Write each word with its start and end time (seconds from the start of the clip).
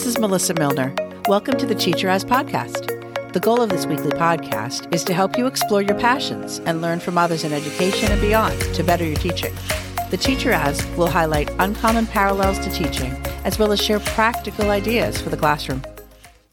This 0.00 0.14
is 0.14 0.18
Melissa 0.18 0.54
Milner. 0.54 0.94
Welcome 1.28 1.58
to 1.58 1.66
the 1.66 1.74
Teacher 1.74 2.08
As 2.08 2.24
podcast. 2.24 3.32
The 3.34 3.38
goal 3.38 3.60
of 3.60 3.68
this 3.68 3.84
weekly 3.84 4.12
podcast 4.12 4.90
is 4.94 5.04
to 5.04 5.12
help 5.12 5.36
you 5.36 5.46
explore 5.46 5.82
your 5.82 5.98
passions 5.98 6.58
and 6.60 6.80
learn 6.80 7.00
from 7.00 7.18
others 7.18 7.44
in 7.44 7.52
education 7.52 8.10
and 8.10 8.18
beyond 8.18 8.58
to 8.76 8.82
better 8.82 9.04
your 9.04 9.18
teaching. 9.18 9.54
The 10.10 10.16
Teacher 10.16 10.52
As 10.52 10.86
will 10.96 11.10
highlight 11.10 11.50
uncommon 11.58 12.06
parallels 12.06 12.58
to 12.60 12.70
teaching 12.70 13.12
as 13.44 13.58
well 13.58 13.72
as 13.72 13.82
share 13.82 14.00
practical 14.00 14.70
ideas 14.70 15.20
for 15.20 15.28
the 15.28 15.36
classroom. 15.36 15.84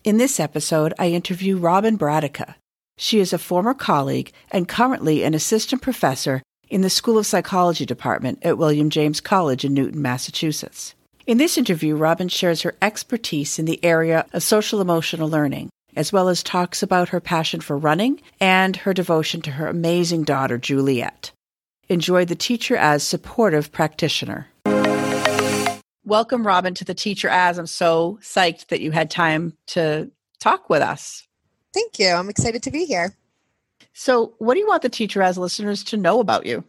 In 0.03 0.17
this 0.17 0.41
episode, 0.41 0.93
I 0.99 1.11
interview 1.11 1.57
Robyn 1.57 1.97
Bratica. 1.97 2.55
She 2.97 3.21
is 3.21 3.31
a 3.31 3.37
former 3.37 3.73
colleague 3.73 4.33
and 4.51 4.67
currently 4.67 5.23
an 5.23 5.33
assistant 5.33 5.81
professor 5.81 6.43
in 6.67 6.81
the 6.81 6.89
School 6.89 7.17
of 7.17 7.25
Psychology 7.25 7.85
Department 7.85 8.39
at 8.41 8.57
William 8.57 8.89
James 8.89 9.21
College 9.21 9.63
in 9.63 9.73
Newton, 9.73 10.01
Massachusetts. 10.01 10.95
In 11.27 11.39
this 11.39 11.57
interview, 11.57 11.97
Robyn 11.97 12.29
shares 12.29 12.61
her 12.61 12.73
expertise 12.81 13.59
in 13.59 13.65
the 13.65 13.83
area 13.83 14.25
of 14.31 14.43
social 14.43 14.79
emotional 14.79 15.27
learning, 15.27 15.69
as 15.97 16.13
well 16.13 16.29
as 16.29 16.41
talks 16.41 16.81
about 16.81 17.09
her 17.09 17.19
passion 17.19 17.59
for 17.59 17.77
running 17.77 18.21
and 18.39 18.77
her 18.77 18.93
devotion 18.93 19.41
to 19.41 19.51
her 19.51 19.67
amazing 19.67 20.23
daughter, 20.23 20.57
Juliet. 20.57 21.33
Enjoy 21.89 22.23
the 22.23 22.33
teacher 22.33 22.77
as 22.77 23.03
supportive 23.03 23.73
practitioner. 23.73 24.47
Welcome, 26.05 26.47
Robyn, 26.47 26.75
to 26.75 26.85
the 26.85 26.93
Teacher 26.93 27.27
As. 27.27 27.57
I'm 27.57 27.67
so 27.67 28.19
psyched 28.21 28.67
that 28.67 28.79
you 28.79 28.91
had 28.91 29.11
time 29.11 29.51
to 29.67 30.09
talk 30.39 30.69
with 30.69 30.81
us. 30.81 31.27
Thank 31.73 31.99
you. 31.99 32.07
I'm 32.07 32.29
excited 32.29 32.63
to 32.63 32.71
be 32.71 32.85
here. 32.85 33.13
So, 33.91 34.33
what 34.37 34.53
do 34.53 34.61
you 34.61 34.67
want 34.67 34.81
the 34.81 34.87
Teacher 34.87 35.21
As 35.21 35.37
listeners 35.37 35.83
to 35.85 35.97
know 35.97 36.21
about 36.21 36.45
you? 36.45 36.63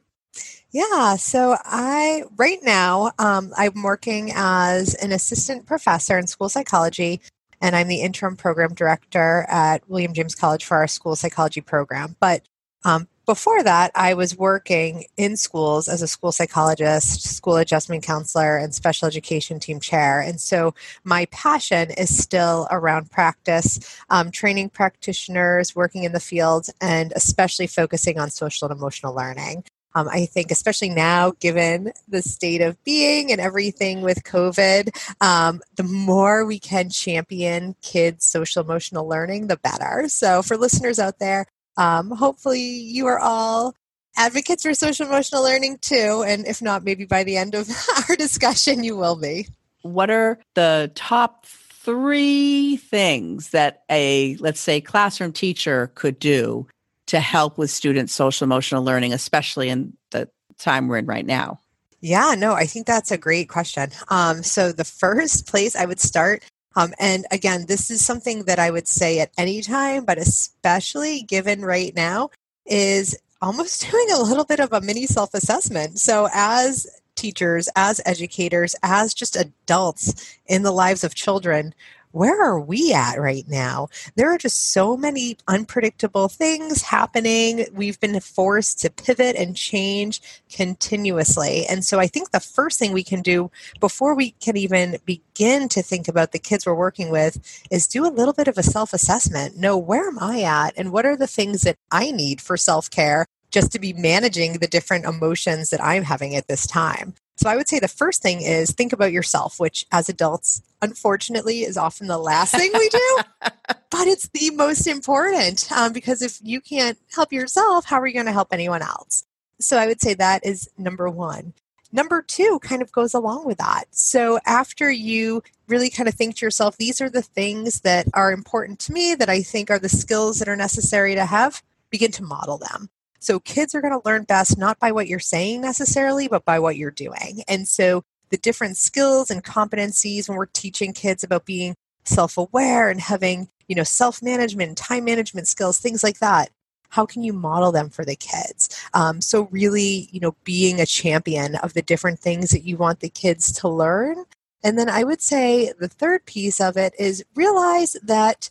Yeah, 0.71 1.17
so 1.17 1.57
I 1.65 2.25
right 2.37 2.59
now 2.63 3.13
um, 3.19 3.53
I'm 3.57 3.83
working 3.83 4.33
as 4.35 4.95
an 4.95 5.13
assistant 5.13 5.65
professor 5.65 6.19
in 6.19 6.27
school 6.27 6.51
psychology, 6.51 7.23
and 7.63 7.75
I'm 7.75 7.89
the 7.89 8.03
interim 8.03 8.37
program 8.37 8.75
director 8.75 9.47
at 9.49 9.89
William 9.89 10.13
James 10.13 10.35
College 10.35 10.67
for 10.67 10.77
our 10.77 10.87
school 10.87 11.17
psychology 11.17 11.63
program. 11.63 12.17
But 12.21 12.43
um, 12.85 13.09
before 13.25 13.63
that, 13.63 13.93
I 13.95 14.13
was 14.13 14.37
working 14.37 15.07
in 15.17 15.39
schools 15.39 15.89
as 15.89 16.03
a 16.03 16.09
school 16.09 16.33
psychologist, 16.33 17.23
school 17.23 17.57
adjustment 17.57 18.03
counselor, 18.03 18.59
and 18.59 18.75
special 18.75 19.09
education 19.09 19.61
team 19.61 19.81
chair. 19.81 20.21
And 20.21 20.39
so 20.39 20.75
my 21.03 21.25
passion 21.27 21.91
is 21.93 22.17
still 22.17 22.69
around 22.71 23.11
practice, 23.11 23.99
um, 24.11 24.31
training 24.31 24.69
practitioners, 24.71 25.75
working 25.75 26.05
in 26.05 26.13
the 26.13 26.21
field, 26.21 26.67
and 26.81 27.13
especially 27.17 27.67
focusing 27.67 28.19
on 28.19 28.29
social 28.29 28.69
and 28.69 28.79
emotional 28.79 29.15
learning. 29.15 29.65
Um, 29.99 30.09
I 30.09 30.27
think, 30.27 30.51
especially 30.51 30.91
now, 30.91 31.33
given 31.41 31.93
the 32.07 32.23
state 32.23 32.61
of 32.61 32.83
being 32.85 33.33
and 33.33 33.41
everything 33.41 34.01
with 34.01 34.23
COVID, 34.23 34.91
um, 35.21 35.61
the 35.75 35.83
more 35.83 36.45
we 36.45 36.61
can 36.61 36.89
champion 36.89 37.75
kids' 37.83 38.25
social 38.25 38.63
emotional 38.63 39.09
learning, 39.09 39.49
the 39.49 39.57
better. 39.57 40.09
So, 40.09 40.43
for 40.43 40.57
listeners 40.57 41.01
out 41.01 41.19
there, 41.19 41.47
um, 41.77 42.11
hopefully 42.11 42.61
you 42.61 43.07
are 43.07 43.19
all 43.19 43.75
advocates 44.17 44.63
for 44.63 44.75
social 44.75 45.07
emotional 45.07 45.43
learning 45.43 45.79
too. 45.79 46.25
And 46.27 46.47
if 46.47 46.63
not, 46.63 46.85
maybe 46.85 47.05
by 47.05 47.25
the 47.25 47.37
end 47.37 47.55
of 47.55 47.69
our 48.09 48.15
discussion, 48.17 48.85
you 48.85 48.97
will 48.97 49.17
be. 49.17 49.49
What 49.83 50.11
are 50.11 50.39
the 50.55 50.93
top 50.95 51.47
three 51.47 52.77
things 52.77 53.51
that 53.51 53.83
a, 53.91 54.37
let's 54.37 54.61
say, 54.61 54.81
classroom 54.81 55.33
teacher 55.33 55.91
could 55.95 56.19
do 56.19 56.67
to 57.09 57.21
help 57.21 57.59
with 57.59 57.71
students' 57.71 58.15
social 58.15 58.45
emotional 58.45 58.85
learning, 58.85 59.13
especially 59.13 59.69
in 59.69 59.95
the 60.11 60.29
time 60.59 60.89
we're 60.89 60.99
in 60.99 61.07
right 61.07 61.27
now? 61.27 61.59
Yeah, 62.01 62.35
no, 62.39 62.53
I 62.53 62.67
think 62.67 62.87
that's 62.87 63.11
a 63.11 63.19
great 63.19 63.49
question. 63.49 63.91
Um, 64.09 64.43
so, 64.43 64.71
the 64.71 64.85
first 64.85 65.47
place 65.47 65.75
I 65.75 65.85
would 65.85 66.01
start, 66.01 66.45
um, 66.77 66.95
and 67.01 67.27
again, 67.33 67.67
this 67.67 67.91
is 67.91 68.05
something 68.05 68.45
that 68.45 68.61
I 68.61 68.71
would 68.71 68.87
say 68.87 69.19
at 69.19 69.33
any 69.37 69.63
time, 69.63 70.05
but 70.05 70.19
especially 70.19 71.23
given 71.23 71.63
right 71.63 71.95
now, 71.95 72.31
is 72.67 73.19
almost 73.43 73.87
doing 73.91 74.07
a 74.13 74.23
little 74.23 74.45
bit 74.45 74.61
of 74.61 74.73
a 74.73 74.81
mini 74.81 75.07
self 75.07 75.35
assessment. 75.35 75.99
So, 75.99 76.29
as 76.33 76.87
teachers, 77.17 77.69
as 77.75 78.01
educators, 78.07 78.77
as 78.85 79.13
just 79.13 79.35
adults 79.35 80.39
in 80.47 80.63
the 80.63 80.71
lives 80.71 81.03
of 81.03 81.17
children, 81.17 81.75
where 82.13 82.43
are 82.43 82.61
we 82.61 82.93
at 82.93 83.21
right 83.21 83.47
now? 83.49 83.89
There 84.17 84.33
are 84.33 84.39
just 84.39 84.73
so 84.73 84.97
many 84.97 85.37
unpredictable 85.47 86.29
things 86.29 86.83
happening. 86.83 87.67
We've 87.73 88.01
been 88.01 88.19
forced 88.21 88.81
to 88.81 88.91
pivot 88.91 89.37
and 89.37 89.57
change 89.57 90.21
continuously. 90.51 91.67
And 91.67 91.85
so 91.85 91.99
I 91.99 92.07
think 92.07 92.31
the 92.31 92.41
first 92.41 92.79
thing 92.79 92.93
we 92.93 93.05
can 93.05 93.23
do 93.23 93.51
before 93.81 94.15
we 94.15 94.33
can 94.33 94.57
even 94.57 94.99
begin 95.05 95.69
to 95.69 95.83
think 95.83 96.09
about 96.09 96.33
the 96.33 96.39
kids 96.39 96.67
we're 96.67 96.75
working 96.75 97.11
with 97.11 97.39
is 97.71 97.87
do 97.87 98.07
a 98.07 98.09
little 98.09 98.35
bit 98.35 98.49
of 98.49 98.59
a 98.59 98.63
self 98.63 98.93
assessment. 98.93 99.57
Know 99.57 99.77
where 99.77 100.09
am 100.09 100.19
I 100.19 100.43
at 100.43 100.75
and 100.77 100.93
what 100.93 101.07
are 101.07 101.17
the 101.17 101.27
things 101.27 101.63
that 101.63 101.77
I 101.91 102.11
need 102.11 102.41
for 102.41 102.57
self 102.57 102.91
care 102.91 103.27
just 103.51 103.73
to 103.73 103.79
be 103.79 103.93
managing 103.93 104.55
the 104.55 104.67
different 104.67 105.05
emotions 105.05 105.71
that 105.71 105.83
I'm 105.83 106.03
having 106.03 106.35
at 106.35 106.49
this 106.49 106.67
time. 106.67 107.15
So 107.39 107.49
I 107.49 107.57
would 107.57 107.69
say 107.69 107.79
the 107.79 107.87
first 107.87 108.21
thing 108.21 108.43
is 108.43 108.73
think 108.73 108.93
about 108.93 109.13
yourself, 109.13 109.61
which 109.61 109.87
as 109.93 110.09
adults, 110.09 110.61
unfortunately, 110.83 111.61
is 111.61 111.77
often 111.77 112.09
the 112.09 112.19
last 112.19 112.53
thing 112.53 112.71
we 112.75 112.89
do, 112.89 113.19
but 113.41 114.09
it's 114.09 114.29
the 114.29 114.51
most 114.57 114.89
important 114.89 115.71
um, 115.71 115.93
because 115.93 116.21
if 116.21 116.41
you 116.43 116.61
can't 116.61 116.99
help 117.15 117.33
yourself, 117.33 117.85
how 117.85 118.01
are 118.01 118.07
you 118.09 118.15
going 118.15 118.27
to 118.27 118.33
help 118.33 118.49
anyone 118.53 118.83
else? 118.83 119.25
So 119.61 119.79
I 119.79 119.87
would 119.87 120.01
say 120.01 120.15
that 120.15 120.45
is 120.45 120.69
number 120.77 121.09
one. 121.09 121.55
Number 121.93 122.23
two 122.23 122.59
kind 122.61 122.83
of 122.83 122.91
goes 122.93 123.15
along 123.15 123.47
with 123.47 123.59
that. 123.59 123.85
So 123.93 124.41
after 124.45 124.91
you 124.91 125.43
really 125.69 125.91
kind 125.91 126.09
of 126.09 126.15
think 126.15 126.37
to 126.37 126.47
yourself, 126.47 126.77
these 126.77 127.01
are 127.01 127.09
the 127.09 127.23
things 127.23 127.81
that 127.81 128.09
are 128.15 128.33
important 128.33 128.81
to 128.81 128.93
me, 128.93 129.15
that 129.15 129.31
I 129.31 129.43
think 129.43 129.71
are 129.71 129.79
the 129.79 129.89
skills 129.89 130.41
that 130.41 130.49
are 130.49 130.57
necessary 130.57 131.15
to 131.15 131.25
have, 131.25 131.63
begin 131.91 132.11
to 132.13 132.25
model 132.25 132.59
them. 132.59 132.91
So 133.19 133.41
kids 133.41 133.75
are 133.75 133.81
going 133.81 133.93
to 133.93 134.09
learn 134.09 134.25
best 134.25 134.59
not 134.59 134.79
by 134.79 134.93
what 134.93 135.09
you're 135.09 135.19
saying 135.19 135.61
necessarily, 135.61 136.29
but 136.29 136.45
by 136.45 136.59
what 136.59 136.77
you're 136.77 136.91
doing. 136.91 137.43
And 137.49 137.67
so 137.69 138.05
the 138.31 138.37
different 138.37 138.77
skills 138.77 139.31
and 139.31 139.43
competencies 139.43 140.29
when 140.29 140.37
we're 140.37 140.47
teaching 140.47 140.93
kids 140.93 141.25
about 141.25 141.47
being 141.47 141.75
self-aware 142.05 142.91
and 142.91 143.01
having, 143.01 143.49
you 143.67 143.75
know, 143.75 143.85
self-management, 143.85 144.79
time 144.79 145.05
management 145.05 145.49
skills, 145.49 145.79
things 145.79 146.03
like 146.03 146.19
that. 146.19 146.51
How 146.91 147.05
can 147.05 147.23
you 147.23 147.35
model 147.35 147.71
them 147.71 147.91
for 147.91 148.05
the 148.05 148.17
kids? 148.17 148.69
Um, 148.95 149.21
so 149.21 149.49
really, 149.51 150.09
you 150.11 150.21
know, 150.21 150.35
being 150.45 150.81
a 150.81 150.87
champion 150.87 151.57
of 151.57 151.75
the 151.75 151.83
different 151.83 152.19
things 152.19 152.51
that 152.51 152.65
you 152.65 152.79
want 152.79 153.01
the 153.01 153.11
kids 153.11 153.53
to 153.61 153.69
learn. 153.69 154.25
And 154.65 154.79
then 154.79 154.89
I 154.89 155.05
would 155.05 155.21
say 155.21 155.73
the 155.79 155.89
third 155.89 156.25
piece 156.25 156.61
of 156.61 156.77
it 156.77 156.95
is 156.99 157.25
realize 157.35 157.95
that 158.03 158.49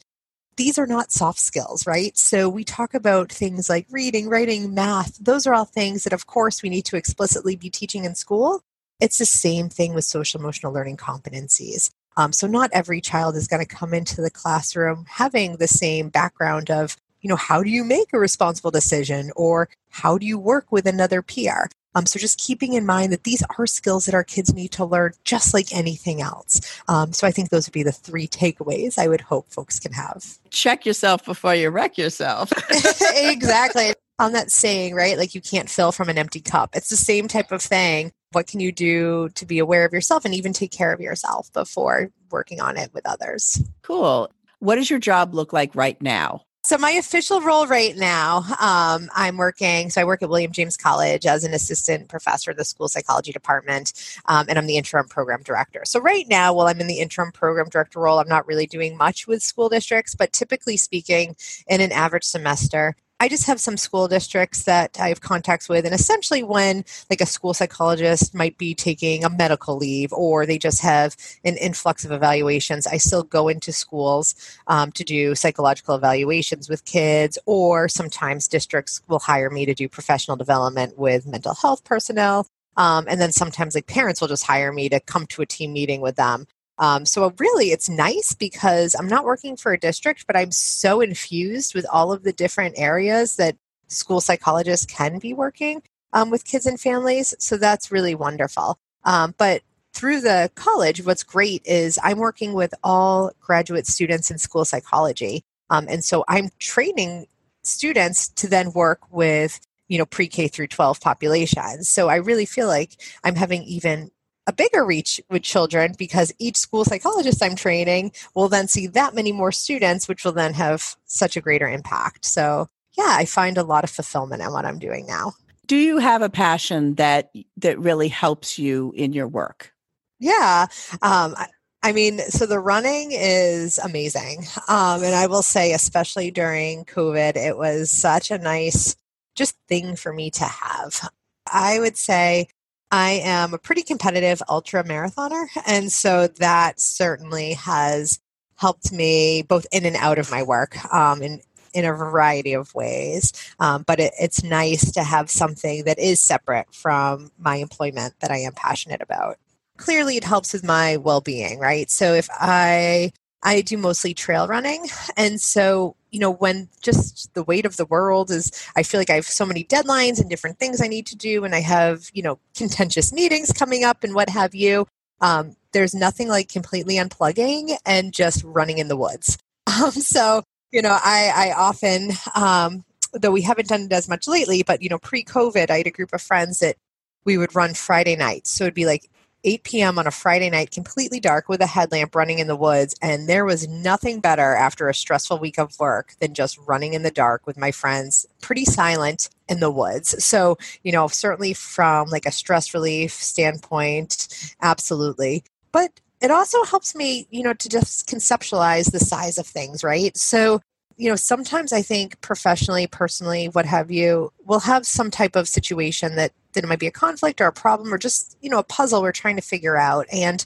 these 0.57 0.77
are 0.79 0.87
not 0.87 1.11
soft 1.11 1.39
skills, 1.39 1.87
right? 1.87 2.17
So 2.17 2.49
we 2.49 2.63
talk 2.63 2.93
about 2.93 3.31
things 3.31 3.69
like 3.69 3.85
reading, 3.89 4.27
writing, 4.27 4.73
math. 4.73 5.17
Those 5.19 5.47
are 5.47 5.53
all 5.53 5.65
things 5.65 6.03
that, 6.03 6.13
of 6.13 6.25
course, 6.25 6.61
we 6.61 6.69
need 6.69 6.85
to 6.85 6.97
explicitly 6.97 7.55
be 7.55 7.69
teaching 7.69 8.03
in 8.05 8.15
school. 8.15 8.63
It's 8.99 9.19
the 9.19 9.25
same 9.25 9.69
thing 9.69 9.93
with 9.93 10.03
social 10.03 10.39
emotional 10.39 10.73
learning 10.73 10.97
competencies. 10.97 11.91
Um, 12.17 12.33
so 12.33 12.47
not 12.47 12.71
every 12.73 12.99
child 12.99 13.35
is 13.35 13.47
going 13.47 13.63
to 13.63 13.75
come 13.75 13.93
into 13.93 14.21
the 14.21 14.31
classroom 14.31 15.05
having 15.07 15.57
the 15.57 15.67
same 15.67 16.09
background 16.09 16.71
of, 16.71 16.97
you 17.21 17.29
know, 17.29 17.35
how 17.35 17.61
do 17.61 17.69
you 17.69 17.83
make 17.83 18.11
a 18.11 18.19
responsible 18.19 18.71
decision 18.71 19.31
or 19.35 19.69
how 19.89 20.17
do 20.17 20.25
you 20.25 20.39
work 20.39 20.71
with 20.71 20.87
another 20.87 21.21
peer? 21.21 21.69
Um, 21.97 22.05
so 22.05 22.19
just 22.19 22.37
keeping 22.37 22.73
in 22.73 22.85
mind 22.85 23.11
that 23.11 23.23
these 23.23 23.43
are 23.57 23.65
skills 23.65 24.05
that 24.05 24.13
our 24.13 24.23
kids 24.23 24.53
need 24.53 24.71
to 24.73 24.85
learn 24.85 25.13
just 25.23 25.51
like 25.51 25.73
anything 25.73 26.21
else. 26.21 26.61
Um, 26.87 27.11
so 27.11 27.25
I 27.25 27.31
think 27.31 27.49
those 27.49 27.67
would 27.67 27.73
be 27.73 27.81
the 27.81 27.91
three 27.91 28.27
takeaways 28.27 28.99
I 28.99 29.07
would 29.07 29.21
hope 29.21 29.49
folks 29.49 29.79
can 29.79 29.93
have. 29.93 30.23
Check 30.51 30.85
yourself 30.85 31.25
before 31.25 31.55
you 31.55 31.71
wreck 31.71 31.97
yourself. 31.97 32.51
exactly. 33.15 33.93
On 34.19 34.33
that 34.33 34.51
saying, 34.51 34.93
right? 34.93 35.17
Like 35.17 35.33
you 35.33 35.41
can't 35.41 35.69
fill 35.69 35.91
from 35.91 36.07
an 36.07 36.19
empty 36.19 36.39
cup. 36.39 36.75
It's 36.75 36.89
the 36.89 36.97
same 36.97 37.27
type 37.27 37.51
of 37.51 37.63
thing. 37.63 38.11
What 38.31 38.45
can 38.45 38.59
you 38.59 38.71
do 38.71 39.29
to 39.29 39.45
be 39.47 39.57
aware 39.57 39.83
of 39.83 39.91
yourself 39.91 40.23
and 40.23 40.35
even 40.35 40.53
take 40.53 40.71
care 40.71 40.93
of 40.93 40.99
yourself 40.99 41.51
before 41.51 42.11
working 42.29 42.61
on 42.61 42.77
it 42.77 42.93
with 42.93 43.07
others? 43.07 43.59
Cool. 43.81 44.31
What 44.59 44.75
does 44.75 44.89
your 44.89 44.99
job 44.99 45.33
look 45.33 45.51
like 45.51 45.75
right 45.75 45.99
now? 45.99 46.43
So 46.67 46.77
my 46.77 46.91
official 46.91 47.39
role 47.39 47.65
right 47.65 47.95
now, 47.95 48.39
um, 48.59 49.09
I'm 49.15 49.37
working. 49.37 49.89
So 49.89 50.01
I 50.01 50.03
work 50.03 50.21
at 50.21 50.27
William 50.27 50.51
James 50.51 50.75
College 50.75 51.25
as 51.25 51.45
an 51.45 51.53
assistant 51.53 52.09
professor 52.09 52.51
of 52.51 52.57
the 52.57 52.65
school 52.65 52.89
psychology 52.89 53.31
department, 53.31 53.93
um, 54.25 54.47
and 54.49 54.59
I'm 54.59 54.67
the 54.67 54.75
interim 54.75 55.07
program 55.07 55.43
director. 55.43 55.83
So 55.85 56.01
right 56.01 56.27
now, 56.27 56.53
while 56.53 56.67
I'm 56.67 56.81
in 56.81 56.87
the 56.87 56.99
interim 56.99 57.31
program 57.31 57.69
director 57.69 58.01
role, 58.01 58.19
I'm 58.19 58.27
not 58.27 58.45
really 58.47 58.67
doing 58.67 58.97
much 58.97 59.27
with 59.27 59.41
school 59.41 59.69
districts. 59.69 60.13
But 60.13 60.33
typically 60.33 60.75
speaking, 60.75 61.37
in 61.67 61.79
an 61.79 61.93
average 61.93 62.25
semester, 62.25 62.97
I 63.19 63.29
just 63.29 63.47
have 63.47 63.59
some 63.59 63.77
school 63.77 64.07
districts 64.07 64.63
that 64.63 64.99
I 64.99 65.09
have 65.09 65.21
contacts 65.21 65.67
with, 65.67 65.85
and 65.85 65.95
essentially, 65.95 66.43
when 66.43 66.85
like 67.09 67.19
a 67.19 67.25
school 67.25 67.53
psychologist 67.53 68.35
might 68.35 68.57
be 68.59 68.75
taking 68.75 69.23
a 69.23 69.29
medical 69.29 69.75
leave 69.75 70.13
or 70.13 70.45
they 70.45 70.59
just 70.59 70.81
have 70.81 71.15
an 71.43 71.57
influx 71.57 72.05
of 72.05 72.11
evaluations, 72.11 72.85
I 72.85 72.97
still 72.97 73.23
go 73.23 73.47
into 73.47 73.71
schools 73.71 74.35
um, 74.67 74.91
to 74.91 75.03
do 75.03 75.33
psychological 75.33 75.95
evaluations 75.95 76.69
with 76.69 76.85
kids, 76.85 77.39
or 77.47 77.89
sometimes 77.89 78.47
districts 78.47 79.01
will 79.07 79.19
hire 79.19 79.49
me 79.49 79.65
to 79.65 79.73
do 79.73 79.89
professional 79.89 80.37
development 80.37 80.97
with 80.97 81.25
mental 81.25 81.55
health 81.55 81.83
personnel. 81.83 82.45
Um, 82.77 83.05
and 83.09 83.19
then 83.19 83.31
sometimes, 83.31 83.73
like 83.73 83.87
parents 83.87 84.21
will 84.21 84.27
just 84.27 84.45
hire 84.45 84.71
me 84.71 84.89
to 84.89 84.99
come 84.99 85.25
to 85.27 85.41
a 85.41 85.47
team 85.47 85.73
meeting 85.73 86.01
with 86.01 86.17
them 86.17 86.45
Um, 86.79 87.05
so 87.05 87.33
really, 87.39 87.71
it's 87.71 87.89
nice 87.89 88.33
because 88.33 88.95
I'm 88.97 89.07
not 89.07 89.25
working 89.25 89.57
for 89.57 89.73
a 89.73 89.79
district, 89.79 90.27
but 90.27 90.35
I'm 90.35 90.51
so 90.51 91.01
infused 91.01 91.73
with 91.73 91.85
all 91.91 92.11
of 92.11 92.23
the 92.23 92.33
different 92.33 92.75
areas 92.77 93.35
that 93.37 93.55
school 93.87 94.21
psychologists 94.21 94.85
can 94.85 95.19
be 95.19 95.33
working 95.33 95.81
um, 96.13 96.29
with 96.29 96.45
kids 96.45 96.65
and 96.65 96.79
families. 96.79 97.33
So 97.39 97.57
that's 97.57 97.91
really 97.91 98.15
wonderful. 98.15 98.77
Um, 99.03 99.33
but 99.37 99.61
through 99.93 100.21
the 100.21 100.51
college, 100.55 101.03
what's 101.03 101.23
great 101.23 101.63
is 101.65 101.97
I'm 102.03 102.19
working 102.19 102.53
with 102.53 102.73
all 102.83 103.31
graduate 103.39 103.87
students 103.87 104.29
in 104.29 104.37
school 104.37 104.65
psychology. 104.65 105.43
Um, 105.69 105.87
and 105.89 106.03
so 106.03 106.23
I'm 106.27 106.49
training 106.59 107.27
students 107.63 108.29
to 108.29 108.47
then 108.47 108.71
work 108.73 109.01
with 109.11 109.59
you 109.87 109.97
know 109.97 110.05
pre-k 110.05 110.47
through 110.47 110.67
12 110.67 111.01
populations 111.01 111.87
so 111.89 112.07
i 112.09 112.15
really 112.15 112.45
feel 112.45 112.67
like 112.67 112.91
i'm 113.23 113.35
having 113.35 113.63
even 113.63 114.09
a 114.47 114.53
bigger 114.53 114.85
reach 114.85 115.21
with 115.29 115.43
children 115.43 115.93
because 115.97 116.33
each 116.39 116.57
school 116.57 116.83
psychologist 116.83 117.43
i'm 117.43 117.55
training 117.55 118.11
will 118.33 118.49
then 118.49 118.67
see 118.67 118.87
that 118.87 119.13
many 119.13 119.31
more 119.31 119.51
students 119.51 120.07
which 120.07 120.23
will 120.23 120.31
then 120.31 120.53
have 120.53 120.95
such 121.05 121.37
a 121.37 121.41
greater 121.41 121.67
impact 121.67 122.25
so 122.25 122.67
yeah 122.97 123.15
i 123.17 123.25
find 123.25 123.57
a 123.57 123.63
lot 123.63 123.83
of 123.83 123.89
fulfillment 123.89 124.41
in 124.41 124.51
what 124.51 124.65
i'm 124.65 124.79
doing 124.79 125.05
now 125.05 125.33
do 125.67 125.75
you 125.75 125.97
have 125.97 126.21
a 126.21 126.29
passion 126.29 126.95
that 126.95 127.29
that 127.57 127.77
really 127.79 128.07
helps 128.07 128.57
you 128.57 128.93
in 128.95 129.13
your 129.13 129.27
work 129.27 129.73
yeah 130.19 130.65
um, 131.01 131.35
I 131.83 131.93
mean, 131.93 132.19
so 132.19 132.45
the 132.45 132.59
running 132.59 133.11
is 133.11 133.77
amazing. 133.77 134.45
Um, 134.67 135.03
and 135.03 135.15
I 135.15 135.27
will 135.27 135.43
say, 135.43 135.73
especially 135.73 136.31
during 136.31 136.83
COVID, 136.85 137.35
it 137.35 137.55
was 137.55 137.91
such 137.91 138.31
a 138.31 138.37
nice 138.37 138.95
just 139.35 139.55
thing 139.69 139.95
for 139.95 140.11
me 140.11 140.31
to 140.31 140.43
have. 140.43 141.09
I 141.49 141.79
would 141.79 141.95
say 141.95 142.49
I 142.91 143.21
am 143.23 143.53
a 143.53 143.57
pretty 143.57 143.83
competitive 143.83 144.41
ultra 144.49 144.83
marathoner. 144.83 145.47
And 145.65 145.91
so 145.91 146.27
that 146.27 146.79
certainly 146.79 147.53
has 147.53 148.19
helped 148.55 148.91
me 148.91 149.43
both 149.43 149.67
in 149.71 149.85
and 149.85 149.95
out 149.97 150.17
of 150.17 150.31
my 150.31 150.41
work 150.43 150.77
um, 150.93 151.21
in, 151.21 151.41
in 151.73 151.85
a 151.85 151.93
variety 151.93 152.53
of 152.53 152.73
ways. 152.73 153.33
Um, 153.59 153.83
but 153.85 153.99
it, 153.99 154.13
it's 154.19 154.43
nice 154.43 154.91
to 154.93 155.03
have 155.03 155.29
something 155.29 155.83
that 155.83 155.99
is 155.99 156.19
separate 156.19 156.73
from 156.73 157.31
my 157.37 157.57
employment 157.57 158.15
that 158.21 158.31
I 158.31 158.37
am 158.37 158.53
passionate 158.53 159.01
about 159.01 159.37
clearly 159.77 160.17
it 160.17 160.23
helps 160.23 160.53
with 160.53 160.63
my 160.63 160.97
well-being 160.97 161.59
right 161.59 161.89
so 161.89 162.13
if 162.13 162.27
i 162.31 163.11
i 163.43 163.61
do 163.61 163.77
mostly 163.77 164.13
trail 164.13 164.47
running 164.47 164.87
and 165.15 165.39
so 165.39 165.95
you 166.11 166.19
know 166.19 166.31
when 166.31 166.69
just 166.81 167.33
the 167.33 167.43
weight 167.43 167.65
of 167.65 167.77
the 167.77 167.85
world 167.85 168.31
is 168.31 168.51
i 168.75 168.83
feel 168.83 168.99
like 168.99 169.09
i 169.09 169.15
have 169.15 169.25
so 169.25 169.45
many 169.45 169.63
deadlines 169.63 170.19
and 170.19 170.29
different 170.29 170.57
things 170.59 170.81
i 170.81 170.87
need 170.87 171.05
to 171.05 171.15
do 171.15 171.43
and 171.43 171.53
i 171.55 171.59
have 171.59 172.09
you 172.13 172.21
know 172.21 172.39
contentious 172.55 173.11
meetings 173.11 173.51
coming 173.51 173.83
up 173.83 174.03
and 174.03 174.15
what 174.15 174.29
have 174.29 174.53
you 174.55 174.87
um, 175.19 175.55
there's 175.71 175.95
nothing 175.95 176.27
like 176.27 176.47
completely 176.47 176.95
unplugging 176.97 177.75
and 177.87 178.13
just 178.13 178.43
running 178.43 178.77
in 178.77 178.87
the 178.87 178.97
woods. 178.97 179.37
Um, 179.67 179.91
so 179.91 180.43
you 180.71 180.81
know 180.81 180.97
i 181.03 181.31
i 181.35 181.51
often 181.51 182.11
um, 182.35 182.85
though 183.11 183.31
we 183.31 183.41
haven't 183.41 183.67
done 183.67 183.81
it 183.81 183.91
as 183.91 184.07
much 184.07 184.25
lately 184.25 184.63
but 184.63 184.81
you 184.81 184.87
know 184.87 184.97
pre-covid 184.97 185.69
i 185.69 185.77
had 185.79 185.87
a 185.87 185.91
group 185.91 186.13
of 186.13 186.21
friends 186.21 186.59
that 186.59 186.77
we 187.25 187.37
would 187.37 187.53
run 187.53 187.73
friday 187.73 188.15
nights. 188.15 188.49
So 188.49 188.63
it'd 188.63 188.73
be 188.73 188.85
like 188.85 189.09
8 189.43 189.63
p.m. 189.63 189.99
on 189.99 190.07
a 190.07 190.11
Friday 190.11 190.49
night, 190.49 190.71
completely 190.71 191.19
dark 191.19 191.47
with 191.47 191.61
a 191.61 191.67
headlamp 191.67 192.15
running 192.15 192.39
in 192.39 192.47
the 192.47 192.55
woods. 192.55 192.95
And 193.01 193.27
there 193.27 193.45
was 193.45 193.67
nothing 193.67 194.19
better 194.19 194.55
after 194.55 194.89
a 194.89 194.93
stressful 194.93 195.39
week 195.39 195.57
of 195.57 195.79
work 195.79 196.15
than 196.19 196.33
just 196.33 196.57
running 196.67 196.93
in 196.93 197.03
the 197.03 197.11
dark 197.11 197.47
with 197.47 197.57
my 197.57 197.71
friends, 197.71 198.25
pretty 198.41 198.65
silent 198.65 199.29
in 199.47 199.59
the 199.59 199.71
woods. 199.71 200.23
So, 200.23 200.57
you 200.83 200.91
know, 200.91 201.07
certainly 201.07 201.53
from 201.53 202.09
like 202.09 202.25
a 202.25 202.31
stress 202.31 202.73
relief 202.73 203.13
standpoint, 203.13 204.55
absolutely. 204.61 205.43
But 205.71 205.99
it 206.21 206.31
also 206.31 206.63
helps 206.63 206.95
me, 206.95 207.27
you 207.29 207.43
know, 207.43 207.53
to 207.53 207.69
just 207.69 208.09
conceptualize 208.09 208.91
the 208.91 208.99
size 208.99 209.37
of 209.37 209.45
things, 209.45 209.83
right? 209.83 210.15
So, 210.17 210.61
you 210.97 211.09
know, 211.09 211.15
sometimes 211.15 211.71
I 211.71 211.81
think 211.81 212.19
professionally, 212.21 212.87
personally, 212.87 213.47
what 213.47 213.65
have 213.65 213.91
you, 213.91 214.33
we'll 214.45 214.59
have 214.61 214.85
some 214.85 215.11
type 215.11 215.35
of 215.35 215.47
situation 215.47 216.15
that, 216.15 216.33
that 216.53 216.63
it 216.63 216.67
might 216.67 216.79
be 216.79 216.87
a 216.87 216.91
conflict 216.91 217.39
or 217.39 217.45
a 217.45 217.53
problem 217.53 217.93
or 217.93 217.97
just, 217.97 218.35
you 218.41 218.49
know, 218.49 218.59
a 218.59 218.63
puzzle 218.63 219.01
we're 219.01 219.11
trying 219.11 219.35
to 219.35 219.41
figure 219.41 219.77
out. 219.77 220.07
And 220.11 220.45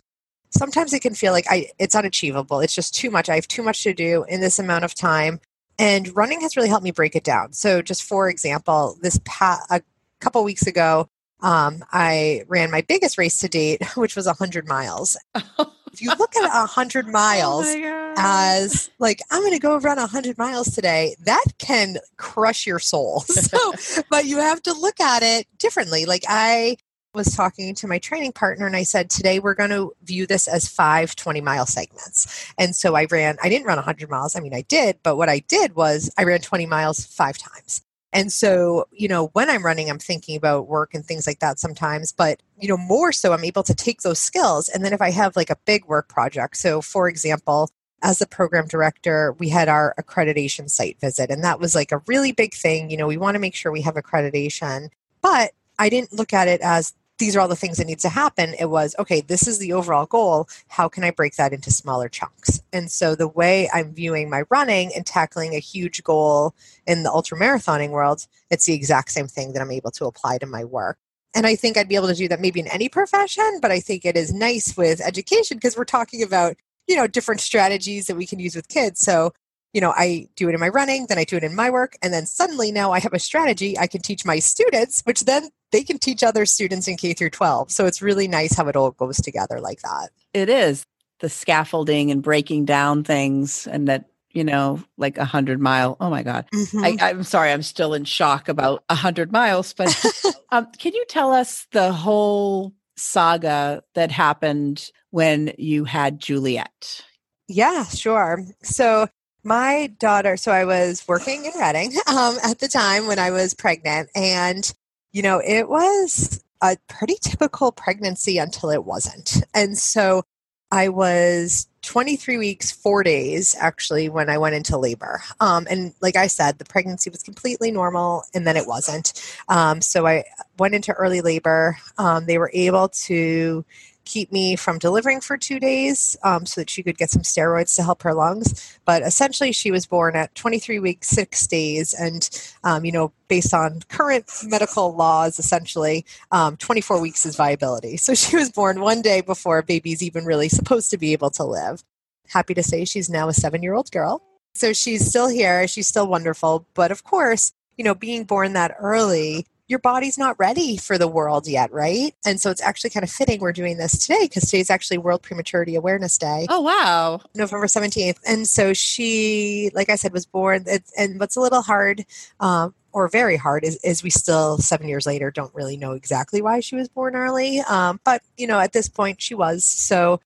sometimes 0.49 0.91
it 0.93 1.01
can 1.01 1.15
feel 1.15 1.31
like 1.31 1.45
I, 1.49 1.69
it's 1.79 1.95
unachievable. 1.95 2.59
It's 2.59 2.75
just 2.75 2.93
too 2.93 3.09
much. 3.09 3.29
I 3.29 3.35
have 3.35 3.47
too 3.47 3.63
much 3.63 3.81
to 3.83 3.93
do 3.93 4.25
in 4.27 4.41
this 4.41 4.59
amount 4.59 4.83
of 4.83 4.93
time. 4.93 5.39
And 5.79 6.13
running 6.15 6.41
has 6.41 6.57
really 6.57 6.69
helped 6.69 6.83
me 6.83 6.91
break 6.91 7.15
it 7.15 7.23
down. 7.23 7.53
So, 7.53 7.81
just 7.81 8.03
for 8.03 8.29
example, 8.29 8.97
this 9.01 9.19
past, 9.23 9.63
a 9.71 9.81
couple 10.19 10.43
weeks 10.43 10.67
ago, 10.67 11.07
um, 11.41 11.83
I 11.91 12.43
ran 12.47 12.69
my 12.69 12.81
biggest 12.81 13.17
race 13.17 13.39
to 13.39 13.47
date, 13.47 13.83
which 13.95 14.15
was 14.15 14.25
100 14.25 14.67
miles. 14.67 15.17
if 15.91 16.01
you 16.01 16.11
look 16.17 16.35
at 16.35 16.43
100 16.43 17.07
miles 17.11 17.65
oh 17.67 18.13
as 18.17 18.89
like, 18.99 19.21
I'm 19.31 19.41
going 19.41 19.53
to 19.53 19.59
go 19.59 19.77
run 19.77 19.97
100 19.97 20.37
miles 20.37 20.73
today, 20.73 21.15
that 21.23 21.45
can 21.57 21.97
crush 22.17 22.65
your 22.65 22.79
soul. 22.79 23.23
So, 23.41 24.03
but 24.09 24.25
you 24.25 24.37
have 24.37 24.61
to 24.63 24.73
look 24.73 24.99
at 24.99 25.23
it 25.23 25.47
differently. 25.57 26.05
Like, 26.05 26.23
I 26.27 26.77
was 27.13 27.35
talking 27.35 27.75
to 27.75 27.87
my 27.87 27.97
training 27.97 28.31
partner 28.31 28.65
and 28.65 28.75
I 28.75 28.83
said, 28.83 29.09
today 29.09 29.39
we're 29.39 29.55
going 29.55 29.71
to 29.71 29.93
view 30.03 30.25
this 30.25 30.47
as 30.47 30.67
five 30.67 31.15
20 31.15 31.41
mile 31.41 31.65
segments. 31.65 32.53
And 32.57 32.75
so 32.75 32.95
I 32.95 33.05
ran, 33.05 33.37
I 33.43 33.49
didn't 33.49 33.65
run 33.67 33.77
100 33.77 34.09
miles. 34.09 34.35
I 34.35 34.39
mean, 34.39 34.53
I 34.53 34.61
did, 34.61 34.99
but 35.03 35.17
what 35.17 35.27
I 35.27 35.39
did 35.39 35.75
was 35.75 36.11
I 36.17 36.23
ran 36.23 36.39
20 36.39 36.65
miles 36.67 37.05
five 37.05 37.37
times. 37.37 37.81
And 38.13 38.31
so, 38.31 38.87
you 38.91 39.07
know, 39.07 39.27
when 39.27 39.49
I'm 39.49 39.65
running, 39.65 39.89
I'm 39.89 39.99
thinking 39.99 40.35
about 40.35 40.67
work 40.67 40.93
and 40.93 41.05
things 41.05 41.25
like 41.25 41.39
that 41.39 41.59
sometimes, 41.59 42.11
but, 42.11 42.41
you 42.59 42.67
know, 42.67 42.77
more 42.77 43.11
so 43.11 43.31
I'm 43.31 43.45
able 43.45 43.63
to 43.63 43.73
take 43.73 44.01
those 44.01 44.19
skills. 44.19 44.67
And 44.67 44.83
then 44.83 44.93
if 44.93 45.01
I 45.01 45.11
have 45.11 45.35
like 45.35 45.49
a 45.49 45.57
big 45.65 45.85
work 45.85 46.09
project, 46.09 46.57
so 46.57 46.81
for 46.81 47.07
example, 47.07 47.69
as 48.03 48.19
the 48.19 48.27
program 48.27 48.67
director, 48.67 49.33
we 49.39 49.49
had 49.49 49.69
our 49.69 49.93
accreditation 49.99 50.69
site 50.69 50.99
visit, 50.99 51.29
and 51.29 51.43
that 51.43 51.59
was 51.59 51.75
like 51.75 51.91
a 51.91 52.01
really 52.07 52.31
big 52.31 52.53
thing. 52.53 52.89
You 52.89 52.97
know, 52.97 53.07
we 53.07 53.17
want 53.17 53.35
to 53.35 53.39
make 53.39 53.55
sure 53.55 53.71
we 53.71 53.83
have 53.83 53.95
accreditation, 53.95 54.89
but 55.21 55.51
I 55.77 55.89
didn't 55.89 56.13
look 56.13 56.33
at 56.33 56.47
it 56.47 56.61
as 56.61 56.93
these 57.21 57.35
are 57.35 57.39
all 57.39 57.47
the 57.47 57.55
things 57.55 57.77
that 57.77 57.87
need 57.87 57.99
to 57.99 58.09
happen. 58.09 58.55
It 58.59 58.65
was, 58.65 58.95
okay, 58.99 59.21
this 59.21 59.47
is 59.47 59.59
the 59.59 59.73
overall 59.73 60.07
goal. 60.07 60.49
How 60.67 60.89
can 60.89 61.03
I 61.03 61.11
break 61.11 61.35
that 61.35 61.53
into 61.53 61.69
smaller 61.69 62.09
chunks? 62.09 62.61
And 62.73 62.91
so 62.91 63.15
the 63.15 63.27
way 63.27 63.69
I'm 63.71 63.93
viewing 63.93 64.29
my 64.29 64.43
running 64.49 64.91
and 64.95 65.05
tackling 65.05 65.53
a 65.53 65.59
huge 65.59 66.03
goal 66.03 66.55
in 66.87 67.03
the 67.03 67.11
ultra 67.11 67.39
marathoning 67.39 67.91
world, 67.91 68.25
it's 68.49 68.65
the 68.65 68.73
exact 68.73 69.11
same 69.11 69.27
thing 69.27 69.53
that 69.53 69.61
I'm 69.61 69.71
able 69.71 69.91
to 69.91 70.05
apply 70.05 70.39
to 70.39 70.47
my 70.47 70.65
work. 70.65 70.97
And 71.35 71.45
I 71.45 71.55
think 71.55 71.77
I'd 71.77 71.87
be 71.87 71.95
able 71.95 72.07
to 72.07 72.15
do 72.15 72.27
that 72.27 72.41
maybe 72.41 72.59
in 72.59 72.67
any 72.67 72.89
profession, 72.89 73.59
but 73.61 73.71
I 73.71 73.79
think 73.79 74.03
it 74.03 74.17
is 74.17 74.33
nice 74.33 74.75
with 74.75 74.99
education 74.99 75.57
because 75.57 75.77
we're 75.77 75.85
talking 75.85 76.23
about, 76.23 76.57
you 76.87 76.95
know, 76.95 77.07
different 77.07 77.39
strategies 77.39 78.07
that 78.07 78.17
we 78.17 78.25
can 78.25 78.39
use 78.39 78.55
with 78.55 78.67
kids. 78.67 78.99
So 78.99 79.31
you 79.73 79.81
know, 79.81 79.93
I 79.95 80.27
do 80.35 80.49
it 80.49 80.53
in 80.53 80.59
my 80.59 80.69
running, 80.69 81.07
then 81.07 81.17
I 81.17 81.23
do 81.23 81.37
it 81.37 81.43
in 81.43 81.55
my 81.55 81.69
work, 81.69 81.95
and 82.01 82.13
then 82.13 82.25
suddenly 82.25 82.71
now 82.71 82.91
I 82.91 82.99
have 82.99 83.13
a 83.13 83.19
strategy 83.19 83.77
I 83.77 83.87
can 83.87 84.01
teach 84.01 84.25
my 84.25 84.39
students, 84.39 85.01
which 85.05 85.21
then 85.21 85.49
they 85.71 85.83
can 85.83 85.97
teach 85.97 86.23
other 86.23 86.45
students 86.45 86.87
in 86.87 86.97
K 86.97 87.13
through 87.13 87.29
12. 87.29 87.71
So 87.71 87.85
it's 87.85 88.01
really 88.01 88.27
nice 88.27 88.55
how 88.55 88.67
it 88.67 88.75
all 88.75 88.91
goes 88.91 89.17
together 89.17 89.59
like 89.59 89.81
that. 89.81 90.09
It 90.33 90.49
is 90.49 90.85
the 91.19 91.29
scaffolding 91.29 92.11
and 92.11 92.21
breaking 92.21 92.65
down 92.65 93.03
things, 93.03 93.67
and 93.67 93.87
that 93.87 94.05
you 94.33 94.43
know, 94.43 94.81
like 94.97 95.17
a 95.17 95.25
hundred 95.25 95.59
mile. 95.59 95.97
Oh 95.99 96.09
my 96.09 96.23
God. 96.23 96.45
Mm-hmm. 96.53 97.03
I, 97.03 97.09
am 97.09 97.23
sorry, 97.23 97.51
I'm 97.51 97.63
still 97.63 97.93
in 97.93 98.05
shock 98.05 98.47
about 98.47 98.83
a 98.89 98.95
hundred 98.95 99.31
miles, 99.31 99.73
but 99.73 99.93
um, 100.51 100.67
can 100.77 100.93
you 100.93 101.05
tell 101.09 101.33
us 101.33 101.67
the 101.71 101.91
whole 101.91 102.73
saga 102.95 103.83
that 103.95 104.11
happened 104.11 104.89
when 105.09 105.53
you 105.57 105.83
had 105.83 106.19
Juliet? 106.19 107.03
Yeah, 107.47 107.83
sure. 107.85 108.45
So 108.63 109.07
my 109.43 109.91
daughter, 109.99 110.37
so 110.37 110.51
I 110.51 110.65
was 110.65 111.07
working 111.07 111.45
in 111.45 111.59
Reading 111.59 111.93
um, 112.07 112.37
at 112.43 112.59
the 112.59 112.67
time 112.67 113.07
when 113.07 113.19
I 113.19 113.31
was 113.31 113.53
pregnant, 113.53 114.09
and 114.15 114.71
you 115.11 115.21
know, 115.21 115.41
it 115.45 115.67
was 115.67 116.43
a 116.61 116.77
pretty 116.87 117.15
typical 117.21 117.71
pregnancy 117.71 118.37
until 118.37 118.69
it 118.69 118.85
wasn't. 118.85 119.43
And 119.53 119.77
so 119.77 120.23
I 120.71 120.87
was 120.87 121.67
23 121.81 122.37
weeks, 122.37 122.71
four 122.71 123.03
days 123.03 123.55
actually, 123.59 124.07
when 124.07 124.29
I 124.29 124.37
went 124.37 124.55
into 124.55 124.77
labor. 124.77 125.21
Um, 125.39 125.67
and 125.69 125.93
like 126.01 126.15
I 126.15 126.27
said, 126.27 126.59
the 126.59 126.65
pregnancy 126.65 127.09
was 127.09 127.23
completely 127.23 127.71
normal 127.71 128.23
and 128.33 128.47
then 128.47 128.55
it 128.55 128.67
wasn't. 128.67 129.13
Um, 129.49 129.81
so 129.81 130.07
I 130.07 130.23
went 130.57 130.75
into 130.75 130.93
early 130.93 131.21
labor. 131.21 131.77
Um, 131.97 132.25
they 132.25 132.37
were 132.37 132.51
able 132.53 132.89
to 132.89 133.65
keep 134.05 134.31
me 134.31 134.55
from 134.55 134.79
delivering 134.79 135.21
for 135.21 135.37
two 135.37 135.59
days 135.59 136.17
um, 136.23 136.45
so 136.45 136.61
that 136.61 136.69
she 136.69 136.83
could 136.83 136.97
get 136.97 137.09
some 137.09 137.21
steroids 137.21 137.75
to 137.75 137.83
help 137.83 138.03
her 138.03 138.13
lungs. 138.13 138.77
But 138.85 139.03
essentially, 139.03 139.51
she 139.51 139.71
was 139.71 139.85
born 139.85 140.15
at 140.15 140.33
23 140.35 140.79
weeks, 140.79 141.07
six 141.07 141.45
days. 141.47 141.93
And, 141.93 142.29
um, 142.63 142.85
you 142.85 142.91
know, 142.91 143.11
based 143.27 143.53
on 143.53 143.81
current 143.89 144.29
medical 144.43 144.95
laws, 144.95 145.39
essentially, 145.39 146.05
um, 146.31 146.57
24 146.57 146.99
weeks 147.01 147.25
is 147.25 147.35
viability. 147.35 147.97
So 147.97 148.13
she 148.15 148.35
was 148.35 148.51
born 148.51 148.81
one 148.81 149.01
day 149.01 149.21
before 149.21 149.59
a 149.59 149.63
baby's 149.63 150.03
even 150.03 150.25
really 150.25 150.49
supposed 150.49 150.89
to 150.91 150.97
be 150.97 151.13
able 151.13 151.29
to 151.31 151.43
live. 151.43 151.83
Happy 152.27 152.53
to 152.53 152.63
say 152.63 152.85
she's 152.85 153.09
now 153.09 153.27
a 153.27 153.33
seven 153.33 153.61
year 153.61 153.73
old 153.73 153.91
girl. 153.91 154.21
So 154.55 154.73
she's 154.73 155.07
still 155.07 155.29
here. 155.29 155.67
She's 155.67 155.87
still 155.87 156.07
wonderful. 156.07 156.65
But 156.73 156.91
of 156.91 157.03
course, 157.03 157.53
you 157.77 157.83
know, 157.83 157.95
being 157.95 158.25
born 158.25 158.53
that 158.53 158.75
early, 158.79 159.45
your 159.71 159.79
body's 159.79 160.17
not 160.17 160.37
ready 160.37 160.75
for 160.75 160.97
the 160.97 161.07
world 161.07 161.47
yet, 161.47 161.71
right? 161.71 162.13
And 162.25 162.41
so 162.41 162.51
it's 162.51 162.61
actually 162.61 162.89
kind 162.89 163.05
of 163.05 163.09
fitting 163.09 163.39
we're 163.39 163.53
doing 163.53 163.77
this 163.77 163.97
today 163.97 164.23
because 164.23 164.43
today's 164.43 164.69
actually 164.69 164.97
World 164.97 165.23
Prematurity 165.23 165.75
Awareness 165.75 166.17
Day. 166.17 166.45
Oh, 166.49 166.59
wow. 166.59 167.21
November 167.33 167.67
17th. 167.67 168.17
And 168.27 168.45
so 168.45 168.73
she, 168.73 169.71
like 169.73 169.89
I 169.89 169.95
said, 169.95 170.11
was 170.11 170.25
born. 170.25 170.65
And 170.97 171.21
what's 171.21 171.37
a 171.37 171.39
little 171.39 171.61
hard 171.61 172.03
um, 172.41 172.75
or 172.91 173.07
very 173.07 173.37
hard 173.37 173.63
is, 173.63 173.77
is 173.77 174.03
we 174.03 174.09
still, 174.09 174.57
seven 174.57 174.89
years 174.89 175.05
later, 175.05 175.31
don't 175.31 175.55
really 175.55 175.77
know 175.77 175.93
exactly 175.93 176.41
why 176.41 176.59
she 176.59 176.75
was 176.75 176.89
born 176.89 177.15
early. 177.15 177.61
Um, 177.61 178.01
but, 178.03 178.21
you 178.35 178.47
know, 178.47 178.59
at 178.59 178.73
this 178.73 178.89
point 178.89 179.21
she 179.21 179.35
was. 179.35 179.63
So 179.63 180.19